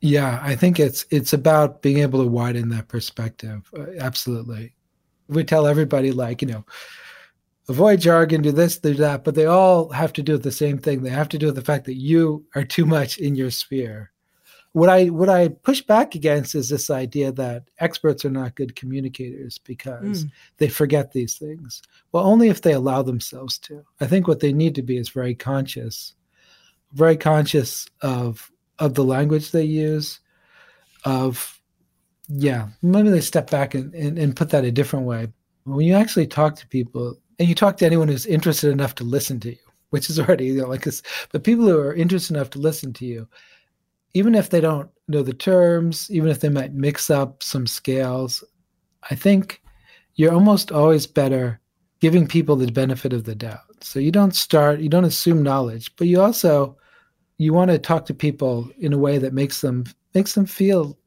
Yeah, 0.00 0.40
I 0.42 0.56
think 0.56 0.80
it's 0.80 1.04
it's 1.10 1.32
about 1.32 1.82
being 1.82 1.98
able 1.98 2.22
to 2.22 2.28
widen 2.28 2.70
that 2.70 2.88
perspective. 2.88 3.70
Uh, 3.76 3.86
absolutely, 3.98 4.74
we 5.28 5.44
tell 5.44 5.66
everybody 5.66 6.10
like 6.12 6.40
you 6.40 6.48
know, 6.48 6.64
avoid 7.68 8.00
jargon, 8.00 8.42
do 8.42 8.52
this, 8.52 8.78
do 8.78 8.94
that, 8.94 9.24
but 9.24 9.34
they 9.34 9.46
all 9.46 9.90
have 9.90 10.12
to 10.14 10.22
do 10.22 10.32
with 10.32 10.42
the 10.42 10.52
same 10.52 10.78
thing. 10.78 11.02
They 11.02 11.10
have 11.10 11.28
to 11.30 11.38
do 11.38 11.46
with 11.46 11.56
the 11.56 11.62
fact 11.62 11.84
that 11.84 11.96
you 11.96 12.44
are 12.54 12.64
too 12.64 12.86
much 12.86 13.18
in 13.18 13.34
your 13.34 13.50
sphere 13.50 14.10
what 14.72 14.88
I 14.88 15.06
what 15.06 15.28
I 15.28 15.48
push 15.48 15.80
back 15.80 16.14
against 16.14 16.54
is 16.54 16.68
this 16.68 16.90
idea 16.90 17.32
that 17.32 17.64
experts 17.78 18.24
are 18.24 18.30
not 18.30 18.54
good 18.54 18.76
communicators 18.76 19.58
because 19.58 20.24
mm. 20.24 20.30
they 20.58 20.68
forget 20.68 21.12
these 21.12 21.36
things. 21.36 21.82
Well, 22.12 22.24
only 22.24 22.48
if 22.48 22.62
they 22.62 22.72
allow 22.72 23.02
themselves 23.02 23.58
to. 23.60 23.84
I 24.00 24.06
think 24.06 24.28
what 24.28 24.40
they 24.40 24.52
need 24.52 24.76
to 24.76 24.82
be 24.82 24.96
is 24.96 25.08
very 25.08 25.34
conscious, 25.34 26.14
very 26.92 27.16
conscious 27.16 27.88
of 28.02 28.50
of 28.80 28.94
the 28.94 29.04
language 29.04 29.52
they 29.52 29.64
use, 29.64 30.20
of 31.04 31.60
yeah, 32.28 32.68
maybe 32.82 33.10
they 33.10 33.20
step 33.20 33.50
back 33.50 33.74
and, 33.74 33.94
and, 33.94 34.18
and 34.18 34.36
put 34.36 34.50
that 34.50 34.64
a 34.64 34.72
different 34.72 35.06
way. 35.06 35.28
When 35.64 35.86
you 35.86 35.94
actually 35.94 36.26
talk 36.26 36.56
to 36.56 36.66
people 36.68 37.18
and 37.38 37.48
you 37.48 37.54
talk 37.54 37.76
to 37.78 37.86
anyone 37.86 38.08
who's 38.08 38.26
interested 38.26 38.70
enough 38.70 38.94
to 38.96 39.04
listen 39.04 39.40
to 39.40 39.50
you, 39.50 39.58
which 39.90 40.08
is 40.08 40.18
already 40.18 40.46
you 40.46 40.62
know, 40.62 40.68
like 40.68 40.82
this, 40.82 41.02
but 41.32 41.44
people 41.44 41.66
who 41.66 41.78
are 41.78 41.94
interested 41.94 42.34
enough 42.34 42.50
to 42.50 42.58
listen 42.58 42.92
to 42.94 43.04
you, 43.04 43.28
even 44.14 44.34
if 44.34 44.50
they 44.50 44.60
don't 44.60 44.90
know 45.08 45.22
the 45.22 45.32
terms, 45.32 46.10
even 46.10 46.30
if 46.30 46.40
they 46.40 46.48
might 46.48 46.72
mix 46.72 47.10
up 47.10 47.42
some 47.42 47.66
scales, 47.66 48.42
I 49.10 49.14
think 49.14 49.62
you're 50.14 50.32
almost 50.32 50.72
always 50.72 51.06
better 51.06 51.60
giving 52.00 52.26
people 52.26 52.56
the 52.56 52.70
benefit 52.70 53.12
of 53.12 53.24
the 53.24 53.34
doubt. 53.34 53.60
So 53.82 53.98
you 53.98 54.10
don't 54.10 54.34
start, 54.34 54.80
you 54.80 54.88
don't 54.88 55.04
assume 55.04 55.42
knowledge, 55.42 55.94
but 55.96 56.06
you 56.06 56.20
also 56.20 56.76
you 57.40 57.54
want 57.54 57.70
to 57.70 57.78
talk 57.78 58.04
to 58.04 58.12
people 58.12 58.70
in 58.78 58.92
a 58.92 58.98
way 58.98 59.16
that 59.16 59.32
makes 59.32 59.62
them 59.62 59.84
makes 60.14 60.34
them 60.34 60.44
feel. 60.44 60.98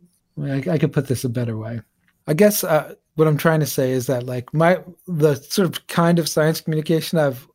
I, 0.42 0.64
I 0.68 0.78
could 0.80 0.92
put 0.92 1.08
this 1.08 1.24
a 1.24 1.30
better 1.30 1.60
way. 1.60 1.80
I 2.26 2.34
guess 2.34 2.64
uh, 2.64 2.96
what 3.14 3.28
I'm 3.28 3.38
trying 3.38 3.60
to 3.60 3.68
say 3.68 3.92
is 3.92 4.08
that 4.08 4.24
like 4.24 4.52
my 4.52 4.80
the 5.08 5.36
sort 5.36 5.70
of 5.70 5.86
kind 5.86 6.18
of 6.18 6.28
science 6.28 6.60
communication 6.60 7.20
I've 7.20 7.48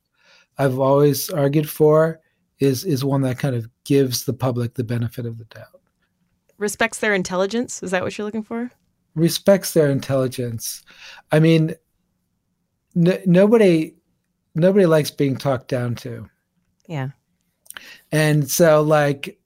I've 0.58 0.78
always 0.78 1.28
argued 1.28 1.68
for 1.68 2.20
is 2.60 2.84
is 2.84 3.04
one 3.04 3.22
that 3.22 3.40
kind 3.40 3.56
of 3.56 3.68
gives 3.82 4.26
the 4.26 4.32
public 4.32 4.74
the 4.74 4.84
benefit 4.84 5.26
of 5.26 5.38
the 5.38 5.44
doubt. 5.46 5.80
Respects 6.56 7.00
their 7.00 7.14
intelligence. 7.14 7.82
Is 7.82 7.90
that 7.90 8.04
what 8.04 8.16
you're 8.16 8.26
looking 8.26 8.44
for? 8.44 8.70
Respects 9.16 9.72
their 9.72 9.90
intelligence. 9.90 10.84
I 11.32 11.40
mean, 11.40 11.74
n- 12.94 13.22
nobody 13.26 13.96
nobody 14.54 14.86
likes 14.86 15.10
being 15.10 15.36
talked 15.36 15.66
down 15.66 15.96
to. 15.96 16.30
Yeah. 16.86 17.08
And 18.12 18.50
so 18.50 18.82
like 18.82 19.38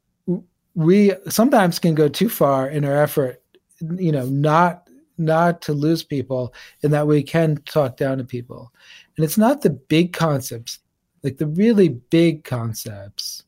we 0.75 1.13
sometimes 1.29 1.79
can 1.79 1.95
go 1.95 2.09
too 2.09 2.29
far 2.29 2.69
in 2.69 2.85
our 2.85 3.03
effort, 3.03 3.43
you 3.97 4.13
know, 4.13 4.27
not 4.27 4.89
not 5.19 5.61
to 5.63 5.73
lose 5.73 6.03
people 6.03 6.55
in 6.83 6.91
that 6.91 7.07
we 7.07 7.23
can 7.23 7.57
talk 7.67 7.97
down 7.97 8.19
to 8.19 8.25
people. 8.25 8.73
And 9.17 9.25
it's 9.25 9.39
not 9.39 9.61
the 9.61 9.71
big 9.71 10.13
concepts 10.13 10.81
like 11.23 11.39
the 11.39 11.47
really 11.47 11.89
big 11.89 12.45
concepts 12.45 13.45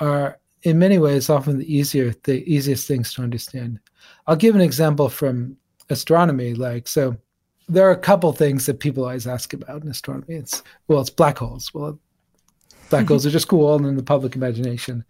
are 0.00 0.38
in 0.62 0.78
many 0.78 0.98
ways 0.98 1.30
often 1.30 1.58
the 1.58 1.74
easier 1.74 2.14
the 2.24 2.44
easiest 2.52 2.86
things 2.86 3.12
to 3.14 3.22
understand. 3.22 3.80
I'll 4.26 4.36
give 4.36 4.54
an 4.54 4.60
example 4.60 5.08
from 5.08 5.56
astronomy 5.90 6.54
like 6.54 6.88
so 6.88 7.16
there 7.68 7.88
are 7.88 7.92
a 7.92 7.98
couple 7.98 8.32
things 8.32 8.66
that 8.66 8.80
people 8.80 9.04
always 9.04 9.26
ask 9.26 9.52
about 9.54 9.82
in 9.82 9.88
astronomy. 9.88 10.34
It's 10.34 10.62
well 10.88 11.00
it's 11.00 11.10
black 11.10 11.38
holes. 11.38 11.72
Well 11.72 11.98
black 12.90 13.06
holes 13.06 13.22
mm-hmm. 13.22 13.28
are 13.28 13.32
just 13.32 13.48
cool 13.48 13.74
and 13.74 13.86
in 13.86 13.96
the 13.96 14.02
public 14.02 14.36
imagination 14.36 15.04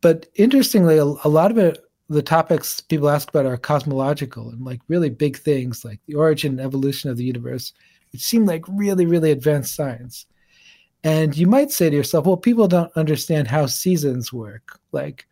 but 0.00 0.26
interestingly 0.34 0.98
a, 0.98 1.04
a 1.04 1.28
lot 1.28 1.50
of 1.50 1.58
it 1.58 1.78
the 2.08 2.22
topics 2.22 2.80
people 2.80 3.08
ask 3.08 3.28
about 3.28 3.46
are 3.46 3.56
cosmological 3.56 4.50
and 4.50 4.64
like 4.64 4.80
really 4.88 5.10
big 5.10 5.36
things 5.38 5.84
like 5.84 6.00
the 6.06 6.14
origin 6.14 6.52
and 6.52 6.60
evolution 6.60 7.10
of 7.10 7.16
the 7.16 7.24
universe 7.24 7.72
which 8.12 8.22
seem 8.22 8.44
like 8.44 8.64
really 8.68 9.06
really 9.06 9.30
advanced 9.30 9.74
science 9.74 10.26
and 11.04 11.36
you 11.36 11.46
might 11.46 11.70
say 11.70 11.90
to 11.90 11.96
yourself, 11.96 12.24
well, 12.24 12.38
people 12.38 12.66
don't 12.66 12.90
understand 12.96 13.46
how 13.46 13.66
seasons 13.66 14.32
work. 14.32 14.80
Like, 14.90 15.28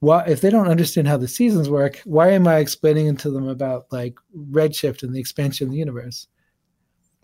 why, 0.00 0.24
if 0.24 0.40
they 0.40 0.48
don't 0.48 0.68
understand 0.68 1.06
how 1.06 1.18
the 1.18 1.28
seasons 1.28 1.68
work, 1.68 2.00
why 2.06 2.30
am 2.30 2.48
I 2.48 2.56
explaining 2.56 3.18
to 3.18 3.30
them 3.30 3.46
about 3.46 3.92
like 3.92 4.18
redshift 4.34 5.02
and 5.02 5.14
the 5.14 5.20
expansion 5.20 5.66
of 5.66 5.72
the 5.72 5.78
universe? 5.78 6.26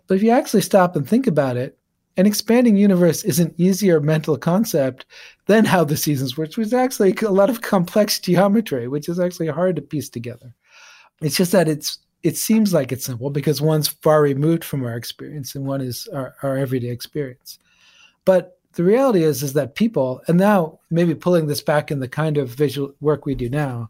But 0.05 0.15
if 0.15 0.23
you 0.23 0.29
actually 0.29 0.61
stop 0.61 0.95
and 0.95 1.07
think 1.07 1.25
about 1.25 1.57
it, 1.57 1.79
an 2.17 2.25
expanding 2.25 2.75
universe 2.75 3.23
is 3.23 3.39
an 3.39 3.53
easier 3.57 3.99
mental 4.01 4.37
concept 4.37 5.05
than 5.45 5.65
how 5.65 5.83
the 5.83 5.97
seasons 5.97 6.37
work, 6.37 6.49
which 6.57 6.67
is 6.67 6.73
actually 6.73 7.15
a 7.21 7.31
lot 7.31 7.49
of 7.49 7.61
complex 7.61 8.19
geometry, 8.19 8.87
which 8.87 9.07
is 9.07 9.19
actually 9.19 9.47
hard 9.47 9.75
to 9.75 9.81
piece 9.81 10.09
together. 10.09 10.53
It's 11.21 11.37
just 11.37 11.51
that 11.51 11.67
it's 11.67 11.99
it 12.21 12.35
seems 12.35 12.73
like 12.73 12.91
it's 12.91 13.05
simple 13.05 13.29
because 13.29 13.61
one's 13.61 13.87
far 13.87 14.21
removed 14.21 14.63
from 14.63 14.83
our 14.83 14.97
experience 14.97 15.55
and 15.55 15.65
one 15.65 15.79
is 15.79 16.07
our, 16.13 16.35
our 16.43 16.57
everyday 16.57 16.89
experience. 16.89 17.59
But 18.25 18.59
the 18.73 18.83
reality 18.83 19.23
is 19.23 19.41
is 19.41 19.53
that 19.53 19.75
people, 19.75 20.21
and 20.27 20.37
now 20.37 20.79
maybe 20.89 21.15
pulling 21.15 21.47
this 21.47 21.61
back 21.61 21.91
in 21.91 21.99
the 21.99 22.07
kind 22.07 22.37
of 22.37 22.49
visual 22.49 22.93
work 22.99 23.25
we 23.25 23.35
do 23.35 23.49
now, 23.49 23.89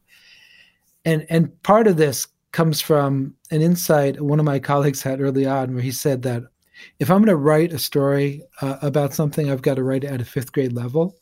and 1.06 1.26
and 1.30 1.62
part 1.64 1.88
of 1.88 1.98
this 1.98 2.28
comes 2.52 2.82
from 2.82 3.36
an 3.52 3.62
insight 3.62 4.20
one 4.20 4.40
of 4.40 4.46
my 4.46 4.60
colleagues 4.60 5.02
had 5.02 5.22
early 5.22 5.46
on, 5.46 5.74
where 5.74 5.84
he 5.84 5.92
said 5.92 6.22
that 6.24 6.44
if 7.00 7.10
I'm 7.10 7.20
going 7.20 7.28
to 7.28 7.36
write 7.36 7.74
a 7.74 7.80
story 7.80 8.44
uh, 8.62 8.78
about 8.82 9.14
something, 9.14 9.50
I've 9.50 9.62
got 9.62 9.76
to 9.76 9.84
write 9.84 10.04
it 10.04 10.12
at 10.12 10.22
a 10.22 10.26
fifth 10.26 10.52
grade 10.52 10.74
level. 10.74 11.16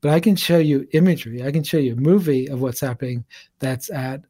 But 0.00 0.10
I 0.10 0.20
can 0.20 0.34
show 0.34 0.58
you 0.58 0.86
imagery. 0.92 1.44
I 1.44 1.52
can 1.52 1.62
show 1.62 1.78
you 1.78 1.92
a 1.92 1.96
movie 1.96 2.48
of 2.48 2.60
what's 2.60 2.80
happening 2.80 3.24
that's 3.60 3.90
at 3.90 4.22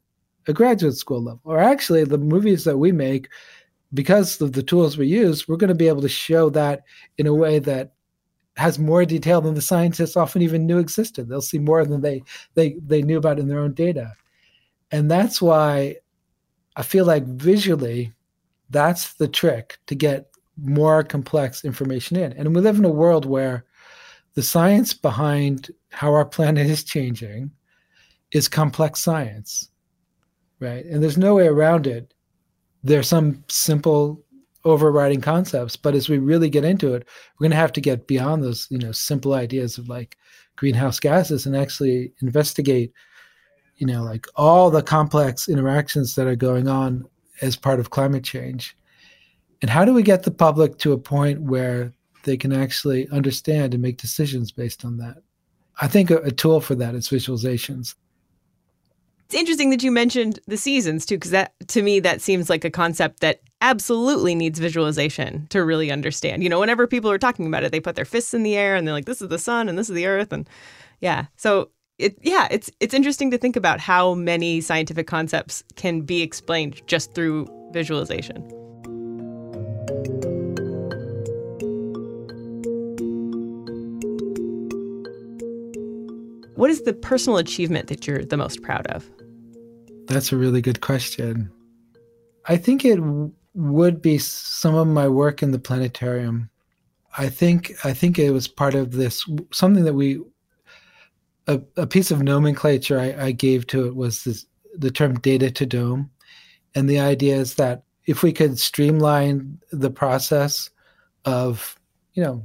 a 0.47 0.53
graduate 0.53 0.95
school 0.97 1.23
level. 1.23 1.41
Or 1.43 1.59
actually, 1.59 2.03
the 2.03 2.17
movies 2.17 2.63
that 2.65 2.77
we 2.77 2.91
make, 2.91 3.27
because 3.93 4.39
of 4.39 4.53
the 4.53 4.63
tools 4.63 4.97
we 4.97 5.07
use, 5.07 5.47
we're 5.47 5.57
going 5.57 5.69
to 5.69 5.75
be 5.75 5.87
able 5.87 6.01
to 6.01 6.09
show 6.09 6.49
that 6.51 6.83
in 7.17 7.27
a 7.27 7.33
way 7.33 7.59
that 7.59 7.93
has 8.55 8.77
more 8.77 9.03
detail 9.03 9.41
than 9.41 9.55
the 9.55 9.61
scientists 9.61 10.15
often 10.15 10.41
even 10.41 10.67
knew 10.67 10.77
existed. 10.77 11.27
They'll 11.27 11.41
see 11.41 11.59
more 11.59 11.85
than 11.85 12.01
they 12.01 12.21
they 12.53 12.77
they 12.85 13.01
knew 13.01 13.17
about 13.17 13.39
in 13.39 13.47
their 13.47 13.59
own 13.59 13.73
data. 13.73 14.13
And 14.91 15.09
that's 15.09 15.41
why 15.41 15.95
I 16.75 16.83
feel 16.83 17.05
like 17.05 17.25
visually 17.25 18.13
that's 18.69 19.13
the 19.13 19.27
trick 19.27 19.79
to 19.87 19.95
get 19.95 20.32
more 20.61 21.03
complex 21.03 21.65
information 21.65 22.17
in. 22.17 22.33
And 22.33 22.55
we 22.55 22.61
live 22.61 22.77
in 22.77 22.85
a 22.85 22.89
world 22.89 23.25
where 23.25 23.65
the 24.35 24.43
science 24.43 24.93
behind 24.93 25.71
how 25.89 26.13
our 26.13 26.25
planet 26.25 26.67
is 26.67 26.83
changing 26.83 27.51
is 28.31 28.47
complex 28.47 28.99
science. 28.99 29.69
Right? 30.59 30.85
And 30.85 31.03
there's 31.03 31.17
no 31.17 31.35
way 31.35 31.47
around 31.47 31.87
it. 31.87 32.13
There's 32.83 33.07
some 33.07 33.43
simple 33.49 34.23
overriding 34.65 35.21
concepts. 35.21 35.75
But 35.75 35.95
as 35.95 36.09
we 36.09 36.17
really 36.17 36.49
get 36.49 36.63
into 36.63 36.93
it, 36.93 37.07
we're 37.37 37.45
going 37.45 37.51
to 37.51 37.57
have 37.57 37.73
to 37.73 37.81
get 37.81 38.07
beyond 38.07 38.43
those, 38.43 38.67
you 38.69 38.77
know, 38.77 38.91
simple 38.91 39.33
ideas 39.33 39.77
of 39.77 39.89
like 39.89 40.17
greenhouse 40.55 40.99
gases 40.99 41.45
and 41.45 41.55
actually 41.55 42.13
investigate, 42.21 42.93
you 43.77 43.87
know, 43.87 44.03
like 44.03 44.25
all 44.35 44.69
the 44.69 44.81
complex 44.81 45.49
interactions 45.49 46.15
that 46.15 46.27
are 46.27 46.35
going 46.35 46.67
on 46.67 47.05
as 47.41 47.55
part 47.55 47.79
of 47.79 47.89
climate 47.89 48.23
change. 48.23 48.77
And 49.63 49.69
how 49.69 49.85
do 49.85 49.93
we 49.93 50.03
get 50.03 50.23
the 50.23 50.31
public 50.31 50.77
to 50.79 50.91
a 50.91 50.97
point 50.97 51.39
where 51.39 51.93
they 52.23 52.35
can 52.35 52.51
actually 52.51 53.07
understand 53.07 53.73
and 53.73 53.81
make 53.81 53.97
decisions 53.97 54.51
based 54.51 54.83
on 54.83 54.97
that? 54.97 55.23
I 55.79 55.87
think 55.87 56.11
a, 56.11 56.17
a 56.17 56.31
tool 56.31 56.59
for 56.59 56.75
that 56.75 56.95
is 56.95 57.07
visualizations. 57.07 57.95
It's 59.25 59.35
interesting 59.35 59.69
that 59.69 59.81
you 59.81 59.89
mentioned 59.89 60.41
the 60.47 60.57
seasons 60.57 61.05
too, 61.05 61.15
because 61.15 61.31
that 61.31 61.53
to 61.69 61.81
me 61.81 62.01
that 62.01 62.21
seems 62.21 62.49
like 62.49 62.65
a 62.65 62.69
concept 62.69 63.21
that 63.21 63.39
absolutely 63.61 64.35
needs 64.35 64.59
visualization 64.59 65.47
to 65.47 65.63
really 65.63 65.89
understand. 65.89 66.43
You 66.43 66.49
know, 66.49 66.59
whenever 66.59 66.85
people 66.85 67.09
are 67.09 67.17
talking 67.17 67.47
about 67.47 67.63
it, 67.63 67.71
they 67.71 67.79
put 67.79 67.95
their 67.95 68.03
fists 68.03 68.33
in 68.33 68.43
the 68.43 68.57
air 68.57 68.75
and 68.75 68.85
they're 68.85 68.93
like, 68.93 69.05
"This 69.05 69.21
is 69.21 69.29
the 69.29 69.39
sun 69.39 69.69
and 69.69 69.77
this 69.77 69.89
is 69.89 69.95
the 69.95 70.07
earth," 70.07 70.33
and 70.33 70.45
yeah. 70.99 71.27
So 71.37 71.69
it 71.97 72.17
yeah, 72.21 72.49
it's 72.51 72.69
it's 72.81 72.93
interesting 72.93 73.31
to 73.31 73.37
think 73.37 73.55
about 73.55 73.79
how 73.79 74.13
many 74.13 74.59
scientific 74.59 75.07
concepts 75.07 75.63
can 75.77 76.01
be 76.01 76.21
explained 76.21 76.81
just 76.85 77.15
through 77.15 77.47
visualization. 77.71 78.62
What 86.55 86.69
is 86.69 86.83
the 86.83 86.93
personal 86.93 87.39
achievement 87.39 87.87
that 87.87 88.07
you're 88.07 88.23
the 88.23 88.37
most 88.37 88.61
proud 88.61 88.87
of? 88.87 89.09
That's 90.05 90.31
a 90.31 90.37
really 90.37 90.61
good 90.61 90.81
question. 90.81 91.51
I 92.45 92.57
think 92.57 92.85
it 92.85 92.99
would 93.53 94.01
be 94.01 94.17
some 94.17 94.75
of 94.75 94.87
my 94.87 95.07
work 95.07 95.43
in 95.43 95.51
the 95.51 95.59
planetarium. 95.59 96.49
I 97.17 97.29
think 97.29 97.73
I 97.83 97.93
think 97.93 98.17
it 98.17 98.31
was 98.31 98.47
part 98.47 98.75
of 98.75 98.91
this 98.91 99.25
something 99.51 99.83
that 99.83 99.93
we 99.93 100.21
a, 101.47 101.61
a 101.77 101.87
piece 101.87 102.11
of 102.11 102.21
nomenclature 102.21 102.99
I, 102.99 103.25
I 103.25 103.31
gave 103.31 103.67
to 103.67 103.85
it 103.85 103.95
was 103.95 104.23
this, 104.23 104.45
the 104.75 104.91
term 104.91 105.19
data 105.19 105.51
to 105.51 105.65
dome, 105.65 106.09
and 106.75 106.89
the 106.89 106.99
idea 106.99 107.35
is 107.35 107.55
that 107.55 107.83
if 108.05 108.23
we 108.23 108.33
could 108.33 108.59
streamline 108.59 109.59
the 109.71 109.89
process 109.89 110.69
of 111.25 111.79
you 112.13 112.23
know 112.23 112.43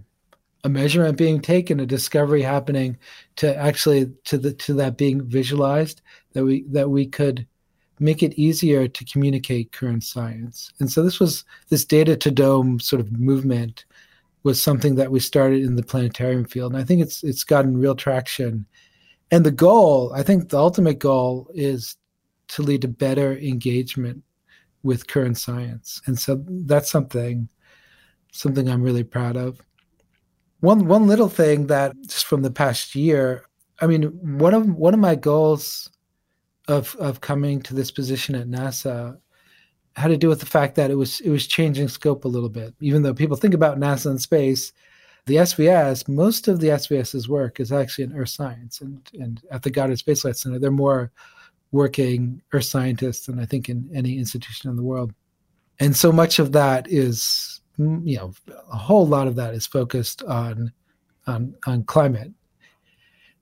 a 0.64 0.68
measurement 0.68 1.16
being 1.16 1.40
taken, 1.40 1.80
a 1.80 1.86
discovery 1.86 2.42
happening, 2.42 2.98
to 3.36 3.56
actually 3.56 4.10
to 4.24 4.38
the 4.38 4.52
to 4.54 4.74
that 4.74 4.96
being 4.96 5.22
visualized, 5.22 6.02
that 6.32 6.44
we 6.44 6.64
that 6.68 6.90
we 6.90 7.06
could 7.06 7.46
make 8.00 8.22
it 8.22 8.34
easier 8.34 8.86
to 8.86 9.04
communicate 9.04 9.72
current 9.72 10.04
science. 10.04 10.72
And 10.78 10.90
so 10.90 11.02
this 11.02 11.18
was 11.18 11.44
this 11.68 11.84
data 11.84 12.16
to 12.16 12.30
dome 12.30 12.80
sort 12.80 13.00
of 13.00 13.12
movement 13.12 13.84
was 14.44 14.60
something 14.60 14.94
that 14.94 15.10
we 15.10 15.20
started 15.20 15.62
in 15.62 15.76
the 15.76 15.82
planetarium 15.82 16.44
field. 16.44 16.72
And 16.72 16.80
I 16.80 16.84
think 16.84 17.02
it's 17.02 17.22
it's 17.24 17.44
gotten 17.44 17.78
real 17.78 17.94
traction. 17.94 18.66
And 19.30 19.44
the 19.44 19.50
goal, 19.50 20.12
I 20.14 20.22
think 20.22 20.48
the 20.48 20.58
ultimate 20.58 20.98
goal 20.98 21.50
is 21.54 21.96
to 22.48 22.62
lead 22.62 22.82
to 22.82 22.88
better 22.88 23.36
engagement 23.36 24.22
with 24.82 25.08
current 25.08 25.38
science. 25.38 26.00
And 26.06 26.18
so 26.18 26.42
that's 26.46 26.90
something 26.90 27.48
something 28.32 28.68
I'm 28.68 28.82
really 28.82 29.04
proud 29.04 29.36
of. 29.36 29.60
One 30.60 30.86
one 30.86 31.06
little 31.06 31.28
thing 31.28 31.66
that 31.68 31.94
just 32.06 32.26
from 32.26 32.42
the 32.42 32.50
past 32.50 32.94
year, 32.94 33.44
I 33.80 33.86
mean, 33.86 34.04
one 34.38 34.54
of 34.54 34.68
one 34.74 34.94
of 34.94 35.00
my 35.00 35.14
goals 35.14 35.90
of 36.66 36.94
of 36.96 37.20
coming 37.20 37.62
to 37.62 37.74
this 37.74 37.90
position 37.90 38.34
at 38.34 38.48
NASA 38.48 39.18
had 39.96 40.08
to 40.08 40.16
do 40.16 40.28
with 40.28 40.40
the 40.40 40.46
fact 40.46 40.74
that 40.76 40.90
it 40.90 40.94
was 40.96 41.20
it 41.20 41.30
was 41.30 41.46
changing 41.46 41.88
scope 41.88 42.24
a 42.24 42.28
little 42.28 42.48
bit. 42.48 42.74
Even 42.80 43.02
though 43.02 43.14
people 43.14 43.36
think 43.36 43.54
about 43.54 43.78
NASA 43.78 44.06
and 44.06 44.20
space, 44.20 44.72
the 45.26 45.36
SVS, 45.36 46.08
most 46.08 46.48
of 46.48 46.60
the 46.60 46.68
SVS's 46.68 47.28
work 47.28 47.60
is 47.60 47.72
actually 47.72 48.04
in 48.04 48.16
Earth 48.16 48.30
science, 48.30 48.80
and 48.80 49.00
and 49.18 49.42
at 49.50 49.62
the 49.62 49.70
Goddard 49.70 49.98
Space 49.98 50.22
Flight 50.22 50.36
Center, 50.36 50.58
they're 50.58 50.70
more 50.70 51.12
working 51.72 52.40
Earth 52.52 52.64
scientists 52.64 53.26
than 53.26 53.38
I 53.38 53.44
think 53.44 53.68
in 53.68 53.88
any 53.94 54.18
institution 54.18 54.70
in 54.70 54.76
the 54.76 54.82
world. 54.82 55.12
And 55.80 55.96
so 55.96 56.10
much 56.10 56.38
of 56.38 56.52
that 56.52 56.90
is 56.90 57.60
mm, 57.78 58.06
you 58.06 58.16
know, 58.16 58.32
a 58.72 58.76
whole 58.76 59.06
lot 59.06 59.28
of 59.28 59.36
that 59.36 59.54
is 59.54 59.66
focused 59.66 60.22
on 60.24 60.72
on 61.26 61.54
on 61.66 61.84
climate, 61.84 62.32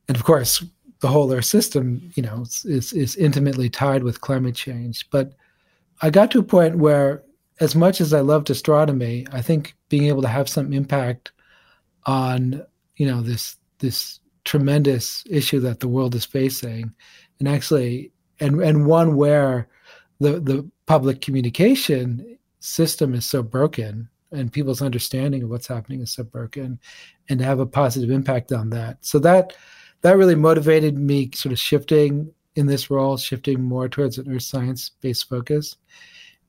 and 0.08 0.16
of 0.16 0.24
course, 0.24 0.64
the 1.00 1.08
whole 1.08 1.32
Earth 1.32 1.44
system, 1.44 2.10
you 2.14 2.22
know, 2.22 2.42
is 2.64 2.92
is 2.92 3.16
intimately 3.16 3.68
tied 3.70 4.02
with 4.02 4.20
climate 4.20 4.54
change. 4.54 5.08
But 5.10 5.34
I 6.02 6.10
got 6.10 6.30
to 6.32 6.40
a 6.40 6.44
point 6.44 6.78
where, 6.78 7.22
as 7.60 7.74
much 7.74 8.00
as 8.00 8.12
I 8.12 8.20
loved 8.20 8.50
astronomy, 8.50 9.26
I 9.32 9.42
think 9.42 9.74
being 9.88 10.04
able 10.04 10.22
to 10.22 10.28
have 10.28 10.48
some 10.48 10.72
impact 10.72 11.32
on 12.04 12.64
you 12.96 13.06
know 13.06 13.22
this 13.22 13.56
this 13.78 14.20
tremendous 14.44 15.24
issue 15.28 15.60
that 15.60 15.80
the 15.80 15.88
world 15.88 16.14
is 16.14 16.24
facing, 16.24 16.92
and 17.38 17.48
actually, 17.48 18.12
and 18.40 18.60
and 18.60 18.86
one 18.86 19.16
where 19.16 19.68
the 20.20 20.40
the 20.40 20.68
public 20.86 21.20
communication 21.20 22.38
system 22.60 23.14
is 23.14 23.24
so 23.24 23.42
broken 23.42 24.08
and 24.32 24.52
people's 24.52 24.82
understanding 24.82 25.42
of 25.42 25.50
what's 25.50 25.68
happening 25.68 26.00
is 26.00 26.12
so 26.12 26.24
broken 26.24 26.78
and 27.28 27.38
to 27.38 27.44
have 27.44 27.60
a 27.60 27.66
positive 27.66 28.10
impact 28.10 28.52
on 28.52 28.70
that. 28.70 28.98
So 29.00 29.18
that 29.20 29.54
that 30.02 30.16
really 30.16 30.34
motivated 30.34 30.98
me 30.98 31.30
sort 31.34 31.52
of 31.52 31.58
shifting 31.58 32.32
in 32.54 32.66
this 32.66 32.90
role 32.90 33.16
shifting 33.16 33.62
more 33.62 33.88
towards 33.88 34.18
an 34.18 34.32
earth 34.32 34.42
science 34.42 34.90
based 35.00 35.28
focus. 35.28 35.76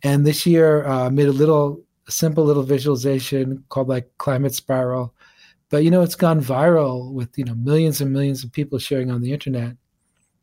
And 0.03 0.25
this 0.25 0.45
year 0.45 0.87
uh, 0.87 1.09
made 1.09 1.27
a 1.27 1.33
little 1.33 1.81
a 2.07 2.11
simple 2.11 2.45
little 2.45 2.63
visualization 2.63 3.63
called 3.69 3.89
like 3.89 4.09
climate 4.17 4.53
spiral. 4.53 5.13
But 5.69 5.83
you 5.83 5.91
know 5.91 6.01
it's 6.01 6.15
gone 6.15 6.41
viral 6.41 7.11
with 7.11 7.37
you 7.37 7.45
know 7.45 7.55
millions 7.55 8.01
and 8.01 8.11
millions 8.11 8.43
of 8.43 8.51
people 8.51 8.79
sharing 8.79 9.11
on 9.11 9.21
the 9.21 9.33
internet 9.33 9.75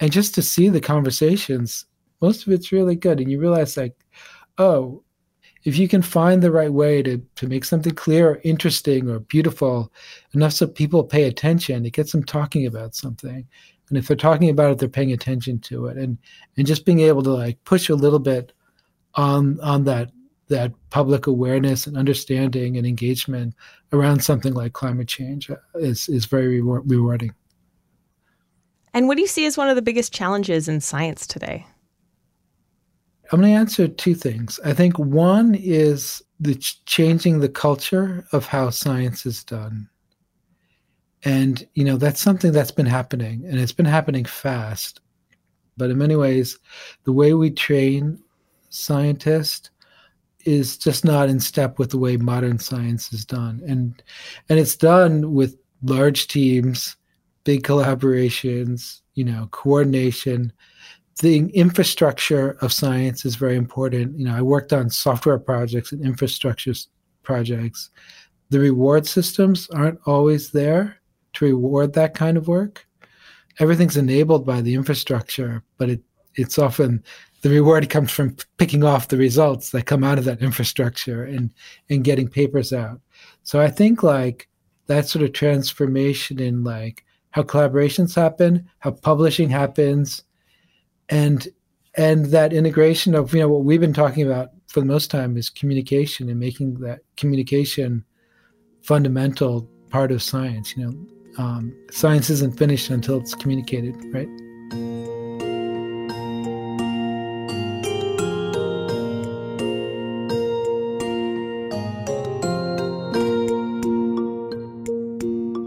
and 0.05 0.13
just 0.13 0.35
to 0.35 0.43
see 0.43 0.69
the 0.69 0.83
conversations 0.83 1.87
most 2.21 2.47
of 2.47 2.53
it's 2.53 2.73
really 2.73 2.95
good. 2.95 3.21
And 3.21 3.31
you 3.31 3.41
realize 3.41 3.75
like 3.79 3.97
oh 4.59 5.03
if 5.65 5.79
you 5.79 5.89
can 5.89 6.03
find 6.03 6.43
the 6.43 6.53
right 6.53 6.73
way 6.73 7.03
to 7.03 7.17
to 7.37 7.47
make 7.47 7.65
something 7.65 7.95
clear 7.95 8.33
or 8.33 8.41
interesting 8.45 9.09
or 9.09 9.21
beautiful 9.21 9.91
enough 10.35 10.53
so 10.53 10.67
people 10.67 11.03
pay 11.05 11.25
attention 11.25 11.87
it 11.87 11.95
gets 11.95 12.13
them 12.13 12.23
talking 12.23 12.67
about 12.67 12.95
something. 12.95 13.47
And 13.89 13.97
if 13.97 14.07
they're 14.07 14.17
talking 14.29 14.51
about 14.51 14.73
it 14.73 14.79
they're 14.79 14.91
paying 14.91 15.13
attention 15.13 15.59
to 15.61 15.87
it. 15.87 15.97
And 15.97 16.19
and 16.59 16.67
just 16.67 16.85
being 16.85 17.01
able 17.01 17.23
to 17.23 17.33
like 17.33 17.65
push 17.65 17.89
a 17.89 17.95
little 17.95 18.19
bit 18.19 18.53
on 19.15 19.59
on 19.61 19.85
that 19.85 20.11
that 20.49 20.73
public 20.91 21.27
awareness 21.27 21.87
and 21.87 21.97
understanding 21.97 22.77
and 22.77 22.87
engagement 22.87 23.55
around 23.95 24.23
something 24.23 24.53
like 24.53 24.75
climate 24.75 25.09
change 25.09 25.51
is 25.77 26.11
is 26.11 26.27
very 26.27 26.61
rewarding 26.61 27.33
and 28.95 29.09
what 29.09 29.17
do 29.17 29.21
you 29.23 29.29
see 29.29 29.45
as 29.45 29.59
one 29.59 29.69
of 29.69 29.77
the 29.77 29.83
biggest 29.83 30.13
challenges 30.13 30.69
in 30.69 30.81
science 30.81 31.27
today 31.27 31.67
I'm 33.33 33.41
going 33.41 33.53
to 33.53 33.59
answer 33.59 33.89
two 33.89 34.15
things. 34.15 34.61
I 34.65 34.75
think 34.75 34.99
one 34.99 35.55
is 35.55 36.23
the 36.41 36.57
ch- 36.57 36.85
changing 36.85 37.41
the 37.41 37.49
culture 37.49 38.27
of 38.33 38.47
how 38.47 38.71
science 38.71 39.25
is 39.25 39.43
done. 39.43 39.89
And, 41.25 41.67
you 41.75 41.85
know, 41.85 41.97
that's 41.97 42.21
something 42.21 42.53
that's 42.53 42.71
been 42.71 42.87
happening 42.87 43.45
and 43.47 43.59
it's 43.59 43.73
been 43.73 43.87
happening 43.87 44.25
fast. 44.25 45.01
But 45.77 45.91
in 45.91 45.99
many 45.99 46.17
ways, 46.17 46.59
the 47.05 47.13
way 47.13 47.33
we 47.33 47.51
train 47.51 48.23
scientists 48.69 49.71
is 50.45 50.77
just 50.77 51.05
not 51.05 51.31
in 51.31 51.41
step 51.41 51.79
with 51.79 51.91
the 51.91 51.99
way 51.99 52.19
modern 52.19 52.59
science 52.59 53.13
is 53.13 53.25
done. 53.25 53.63
And 53.67 54.03
and 54.51 54.59
it's 54.59 54.77
done 54.77 55.33
with 55.33 55.57
large 55.83 56.29
teams, 56.29 56.95
big 57.45 57.63
collaborations, 57.63 59.01
you 59.15 59.25
know, 59.25 59.49
coordination 59.51 60.53
the 61.21 61.39
infrastructure 61.51 62.53
of 62.61 62.73
science 62.73 63.25
is 63.25 63.37
very 63.37 63.57
important. 63.57 64.19
You 64.19 64.27
know, 64.27 64.35
I 64.35 64.43
worked 64.43 64.73
on 64.73 64.91
software 64.91 65.39
projects 65.39 65.93
and 65.93 66.05
infrastructure 66.05 66.75
projects. 67.23 67.91
The 68.51 68.59
reward 68.59 69.07
systems 69.07 69.69
aren't 69.71 70.01
always 70.07 70.51
there 70.51 70.97
to 71.35 71.45
reward 71.45 71.93
that 71.93 72.15
kind 72.15 72.37
of 72.37 72.49
work. 72.49 72.87
Everything's 73.61 73.97
enabled 73.97 74.45
by 74.45 74.61
the 74.61 74.75
infrastructure, 74.75 75.63
but 75.79 75.89
it 75.89 76.03
it's 76.37 76.59
often 76.59 77.05
the 77.43 77.49
reward 77.49 77.89
comes 77.89 78.11
from 78.11 78.37
picking 78.57 78.83
off 78.83 79.07
the 79.07 79.17
results 79.17 79.71
that 79.71 79.87
come 79.87 80.03
out 80.03 80.19
of 80.19 80.25
that 80.25 80.43
infrastructure 80.43 81.23
and 81.23 81.53
and 81.91 82.03
getting 82.03 82.27
papers 82.27 82.73
out. 82.73 83.01
So 83.45 83.61
I 83.61 83.71
think 83.71 84.03
like 84.03 84.49
that 84.87 85.07
sort 85.07 85.25
of 85.25 85.33
transformation 85.33 86.41
in 86.41 86.65
like 86.65 87.05
how 87.35 87.43
collaborations 87.43 88.15
happen, 88.15 88.65
how 88.79 88.93
publishing 88.93 89.51
happens, 89.51 90.23
and 91.09 91.49
and 91.97 92.27
that 92.27 92.53
integration 92.53 93.13
of 93.17 93.35
you 93.35 93.41
know 93.41 93.49
what 93.49 93.65
we've 93.65 93.81
been 93.81 93.93
talking 93.93 94.25
about 94.25 94.51
for 94.69 94.79
the 94.79 94.87
most 94.87 95.11
time 95.11 95.37
is 95.37 95.51
communication 95.51 96.29
and 96.29 96.39
making 96.39 96.75
that 96.75 97.01
communication 97.17 98.05
fundamental 98.83 99.69
part 99.91 100.13
of 100.13 100.23
science 100.23 100.77
you 100.77 100.85
know. 100.85 101.07
Um, 101.37 101.75
science 101.91 102.31
isn't 102.31 102.57
finished 102.57 102.91
until 102.91 103.19
it's 103.19 103.35
communicated 103.35 103.97
right? 104.13 104.29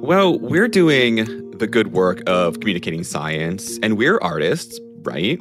Well 0.01 0.39
we're 0.39 0.69
doing 0.69 1.46
the 1.59 1.67
good 1.67 1.93
work 1.93 2.21
of 2.27 2.59
communicating 2.59 3.03
science 3.03 3.79
and 3.83 3.97
we're 3.97 4.19
artists 4.19 4.79
right? 5.07 5.39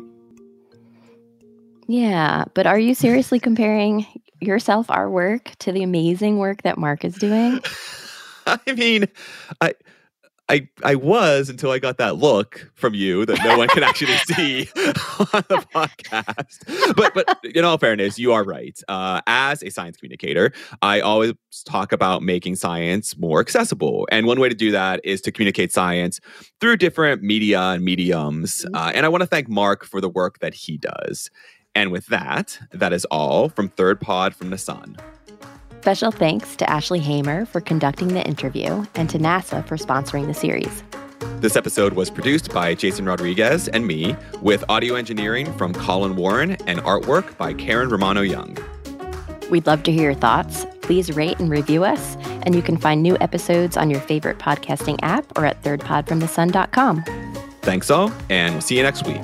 Yeah, 1.89 2.45
but 2.55 2.67
are 2.67 2.79
you 2.79 2.95
seriously 2.95 3.39
comparing 3.39 4.07
yourself, 4.41 4.91
our 4.91 5.11
work, 5.11 5.53
to 5.61 5.73
the 5.73 5.83
amazing 5.83 6.39
work 6.39 6.63
that 6.63 6.79
Mark 6.79 7.05
is 7.05 7.15
doing? 7.15 7.61
I 8.47 8.59
mean, 8.73 9.07
I 9.61 9.75
I 10.49 10.69
I 10.85 10.95
was 10.95 11.49
until 11.49 11.71
I 11.73 11.79
got 11.79 11.99
that 11.99 12.17
look 12.17 12.71
from 12.75 12.95
you 12.95 13.27
that 13.27 13.39
no 13.43 13.59
one 13.59 13.69
can 13.69 13.83
actually 13.83 14.17
see 14.35 14.69
on 14.79 15.45
the 15.49 15.65
podcast. 15.75 16.95
But 16.95 17.15
but 17.15 17.39
in 17.45 17.65
all 17.65 17.79
fairness, 17.79 18.19
you 18.19 18.33
are 18.33 18.45
right. 18.45 18.79
Uh, 18.89 19.21
as 19.27 19.63
a 19.63 19.71
science 19.71 19.97
communicator, 19.97 20.53
I 20.83 21.01
always 21.01 21.33
talk 21.65 21.93
about 21.93 22.23
making 22.23 22.57
science 22.57 23.17
more 23.17 23.41
accessible, 23.41 24.07
and 24.13 24.27
one 24.27 24.39
way 24.39 24.49
to 24.49 24.55
do 24.55 24.71
that 24.71 25.01
is 25.05 25.21
to 25.23 25.33
communicate 25.33 25.73
science 25.73 26.21
through 26.61 26.77
different 26.77 27.23
media 27.23 27.61
and 27.61 27.85
mediums. 27.85 28.65
Mm-hmm. 28.65 28.75
Uh, 28.75 28.93
and 28.95 29.05
I 29.05 29.09
want 29.09 29.23
to 29.23 29.27
thank 29.27 29.49
Mark 29.49 29.85
for 29.85 30.01
the 30.01 30.09
work 30.09 30.39
that 30.39 30.55
he 30.55 30.79
does. 30.79 31.31
And 31.75 31.93
with 31.93 32.07
that, 32.07 32.59
that 32.73 32.95
is 32.95 33.05
all 33.07 33.51
from 33.51 33.69
Third 33.69 34.01
Pod 34.01 34.35
from 34.35 34.49
the 34.49 34.57
Sun. 34.57 34.97
Special 35.87 36.11
thanks 36.11 36.57
to 36.57 36.69
Ashley 36.69 36.99
Hamer 36.99 37.47
for 37.47 37.61
conducting 37.61 38.09
the 38.09 38.27
interview 38.27 38.85
and 38.97 39.09
to 39.09 39.21
NASA 39.21 39.65
for 39.65 39.77
sponsoring 39.77 40.27
the 40.27 40.35
series. 40.35 40.83
This 41.39 41.55
episode 41.55 41.93
was 41.93 42.11
produced 42.11 42.53
by 42.53 42.75
Jason 42.75 43.05
Rodriguez 43.05 43.69
and 43.69 43.87
me, 43.87 44.17
with 44.43 44.65
audio 44.69 44.97
engineering 44.97 45.57
from 45.57 45.73
Colin 45.73 46.17
Warren 46.17 46.57
and 46.67 46.81
artwork 46.81 47.37
by 47.37 47.55
Karen 47.55 47.89
Romano 47.89 48.23
Young. 48.23 48.59
We'd 49.49 49.69
love 49.69 49.85
to 49.85 49.93
hear 49.93 50.11
your 50.11 50.15
thoughts. 50.15 50.67
Please 50.83 51.13
rate 51.15 51.39
and 51.39 51.49
review 51.49 51.85
us, 51.85 52.17
and 52.43 52.57
you 52.57 52.63
can 52.63 52.79
find 52.79 53.01
new 53.01 53.17
episodes 53.21 53.77
on 53.77 53.89
your 53.89 54.01
favorite 54.01 54.39
podcasting 54.39 54.99
app 55.03 55.39
or 55.39 55.47
at 55.47 55.63
thirdpodfromthesun.com. 55.63 57.05
Thanks 57.63 57.93
all, 57.93 58.11
and 58.29 58.57
we'll 58.57 58.61
see 58.61 58.77
you 58.77 58.83
next 58.83 59.07
week. 59.07 59.23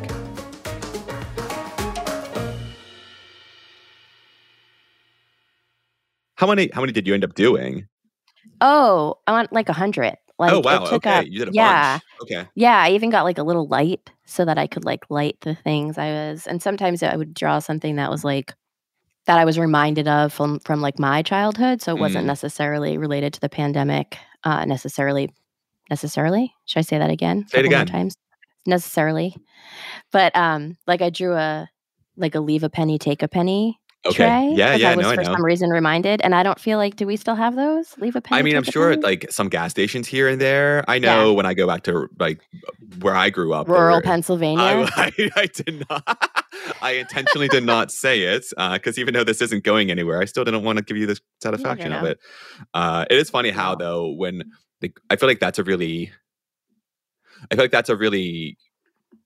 How 6.43 6.49
many? 6.49 6.69
How 6.73 6.81
many 6.81 6.93
did 6.93 7.07
you 7.07 7.15
end 7.15 7.23
up 7.23 7.35
doing? 7.35 7.87
Oh, 8.61 9.15
I 9.29 9.31
want 9.31 9.53
like 9.53 9.69
a 9.69 9.73
hundred. 9.73 10.17
Like, 10.41 10.53
oh 10.53 10.59
wow! 10.59 10.87
okay, 10.87 11.21
a, 11.21 11.23
you 11.23 11.39
did 11.39 11.51
a 11.51 11.53
yeah, 11.53 11.93
bunch. 11.93 12.03
Okay. 12.23 12.49
Yeah, 12.57 12.83
I 12.83 12.91
even 12.91 13.11
got 13.11 13.23
like 13.23 13.39
a 13.39 13.45
little 13.45 13.69
light 13.69 14.11
so 14.25 14.45
that 14.45 14.59
I 14.59 14.67
could 14.67 14.85
like 14.85 15.05
light 15.09 15.37
the 15.43 15.55
things 15.55 15.99
I 15.99 16.11
was. 16.11 16.49
And 16.49 16.61
sometimes 16.61 17.01
I 17.05 17.15
would 17.15 17.33
draw 17.33 17.61
something 17.61 17.95
that 17.95 18.11
was 18.11 18.25
like 18.25 18.55
that 19.27 19.39
I 19.39 19.45
was 19.45 19.57
reminded 19.57 20.09
of 20.09 20.33
from 20.33 20.59
from 20.59 20.81
like 20.81 20.99
my 20.99 21.23
childhood. 21.23 21.81
So 21.81 21.95
it 21.95 22.01
wasn't 22.01 22.25
mm. 22.25 22.35
necessarily 22.35 22.99
related 22.99 23.33
to 23.35 23.41
the 23.41 23.49
pandemic. 23.49 24.19
Uh, 24.43 24.65
necessarily, 24.65 25.33
necessarily. 25.91 26.53
Should 26.65 26.81
I 26.81 26.83
say 26.83 26.99
that 26.99 27.11
again? 27.11 27.47
Say 27.51 27.61
it 27.61 27.67
again. 27.67 27.87
Times 27.87 28.17
necessarily, 28.67 29.37
but 30.11 30.35
um, 30.35 30.77
like 30.89 31.03
I 31.03 31.11
drew 31.11 31.35
a 31.35 31.71
like 32.17 32.35
a 32.35 32.41
leave 32.41 32.65
a 32.65 32.69
penny, 32.69 32.99
take 32.99 33.23
a 33.23 33.29
penny 33.29 33.79
Okay. 34.05 34.17
Tray, 34.17 34.53
yeah, 34.57 34.75
yeah. 34.75 34.91
I 34.91 34.97
was 34.97 35.05
no, 35.05 35.15
for 35.15 35.21
I 35.21 35.25
know. 35.25 35.33
some 35.33 35.45
reason 35.45 35.71
reminded, 35.71 36.21
and 36.23 36.35
I 36.35 36.43
don't 36.43 36.59
feel 36.59 36.77
like. 36.77 36.97
Do 36.97 37.07
we 37.07 37.17
still 37.17 37.37
have 37.37 37.55
those? 37.55 37.97
Leave 37.99 38.17
a 38.17 38.21
penny. 38.21 38.41
I 38.41 38.43
mean, 38.43 38.57
I'm 38.57 38.65
sure 38.65 38.97
like 38.97 39.31
some 39.31 39.49
gas 39.49 39.71
stations 39.71 40.09
here 40.09 40.27
and 40.27 40.41
there. 40.41 40.85
I 40.89 40.99
know 40.99 41.31
yeah. 41.31 41.37
when 41.37 41.47
I 41.47 41.55
go 41.55 41.69
back 41.69 41.85
to 41.85 42.09
like 42.19 42.41
where 43.01 43.15
I 43.15 43.31
grew 43.31 43.53
up, 43.53 43.69
rural 43.69 44.01
Pennsylvania. 44.03 44.61
I, 44.63 45.13
I, 45.19 45.31
I, 45.37 45.47
did 45.47 45.87
not. 45.89 46.45
I 46.83 46.93
intentionally 46.93 47.47
did 47.47 47.65
not 47.65 47.93
say 47.93 48.23
it 48.23 48.47
because 48.51 48.99
uh, 48.99 49.01
even 49.01 49.15
though 49.15 49.25
this 49.25 49.41
isn't 49.41 49.63
going 49.63 49.93
anywhere, 49.93 50.21
I 50.21 50.25
still 50.25 50.45
didn't 50.45 50.65
want 50.65 50.79
to 50.79 50.85
give 50.85 50.97
you 50.97 51.07
the 51.07 51.19
satisfaction 51.41 51.93
of 51.93 52.05
it. 52.05 52.19
Uh, 52.75 53.05
it 53.09 53.19
is 53.19 53.31
funny 53.31 53.51
how 53.51 53.77
though 53.77 54.11
when 54.11 54.43
like, 54.81 54.99
I 55.11 55.17
feel 55.17 55.29
like 55.29 55.39
that's 55.39 55.61
a 55.61 55.65
really, 55.65 56.11
I 57.51 57.55
feel 57.55 57.65
like 57.65 57.71
that's 57.71 57.89
a 57.89 57.97
really 57.97 58.59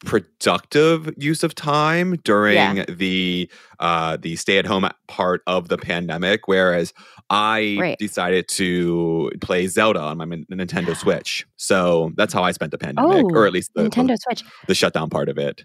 productive 0.05 1.13
use 1.17 1.43
of 1.43 1.55
time 1.55 2.17
during 2.25 2.85
the 2.89 3.51
uh 3.81 4.17
the 4.21 4.37
stay 4.37 4.59
at 4.59 4.67
home 4.67 4.89
part 5.09 5.43
of 5.47 5.69
the 5.69 5.79
pandemic 5.79 6.47
whereas 6.47 6.93
i 7.31 7.77
Right. 7.81 7.99
decided 7.99 8.47
to 8.53 9.31
play 9.41 9.67
zelda 9.67 10.01
on 10.01 10.19
my 10.19 10.25
nintendo 10.27 10.95
switch 11.03 11.47
so 11.57 12.13
that's 12.17 12.33
how 12.35 12.43
i 12.43 12.53
spent 12.53 12.71
the 12.73 12.79
pandemic 12.79 13.25
Oh, 13.27 13.31
or 13.35 13.47
at 13.47 13.53
least 13.53 13.73
the, 13.75 13.85
the, 13.85 13.89
Nintendo 13.91 14.17
Switch. 14.21 14.43
the 14.69 14.75
shutdown 14.75 15.09
part 15.11 15.29
of 15.29 15.39
it 15.39 15.63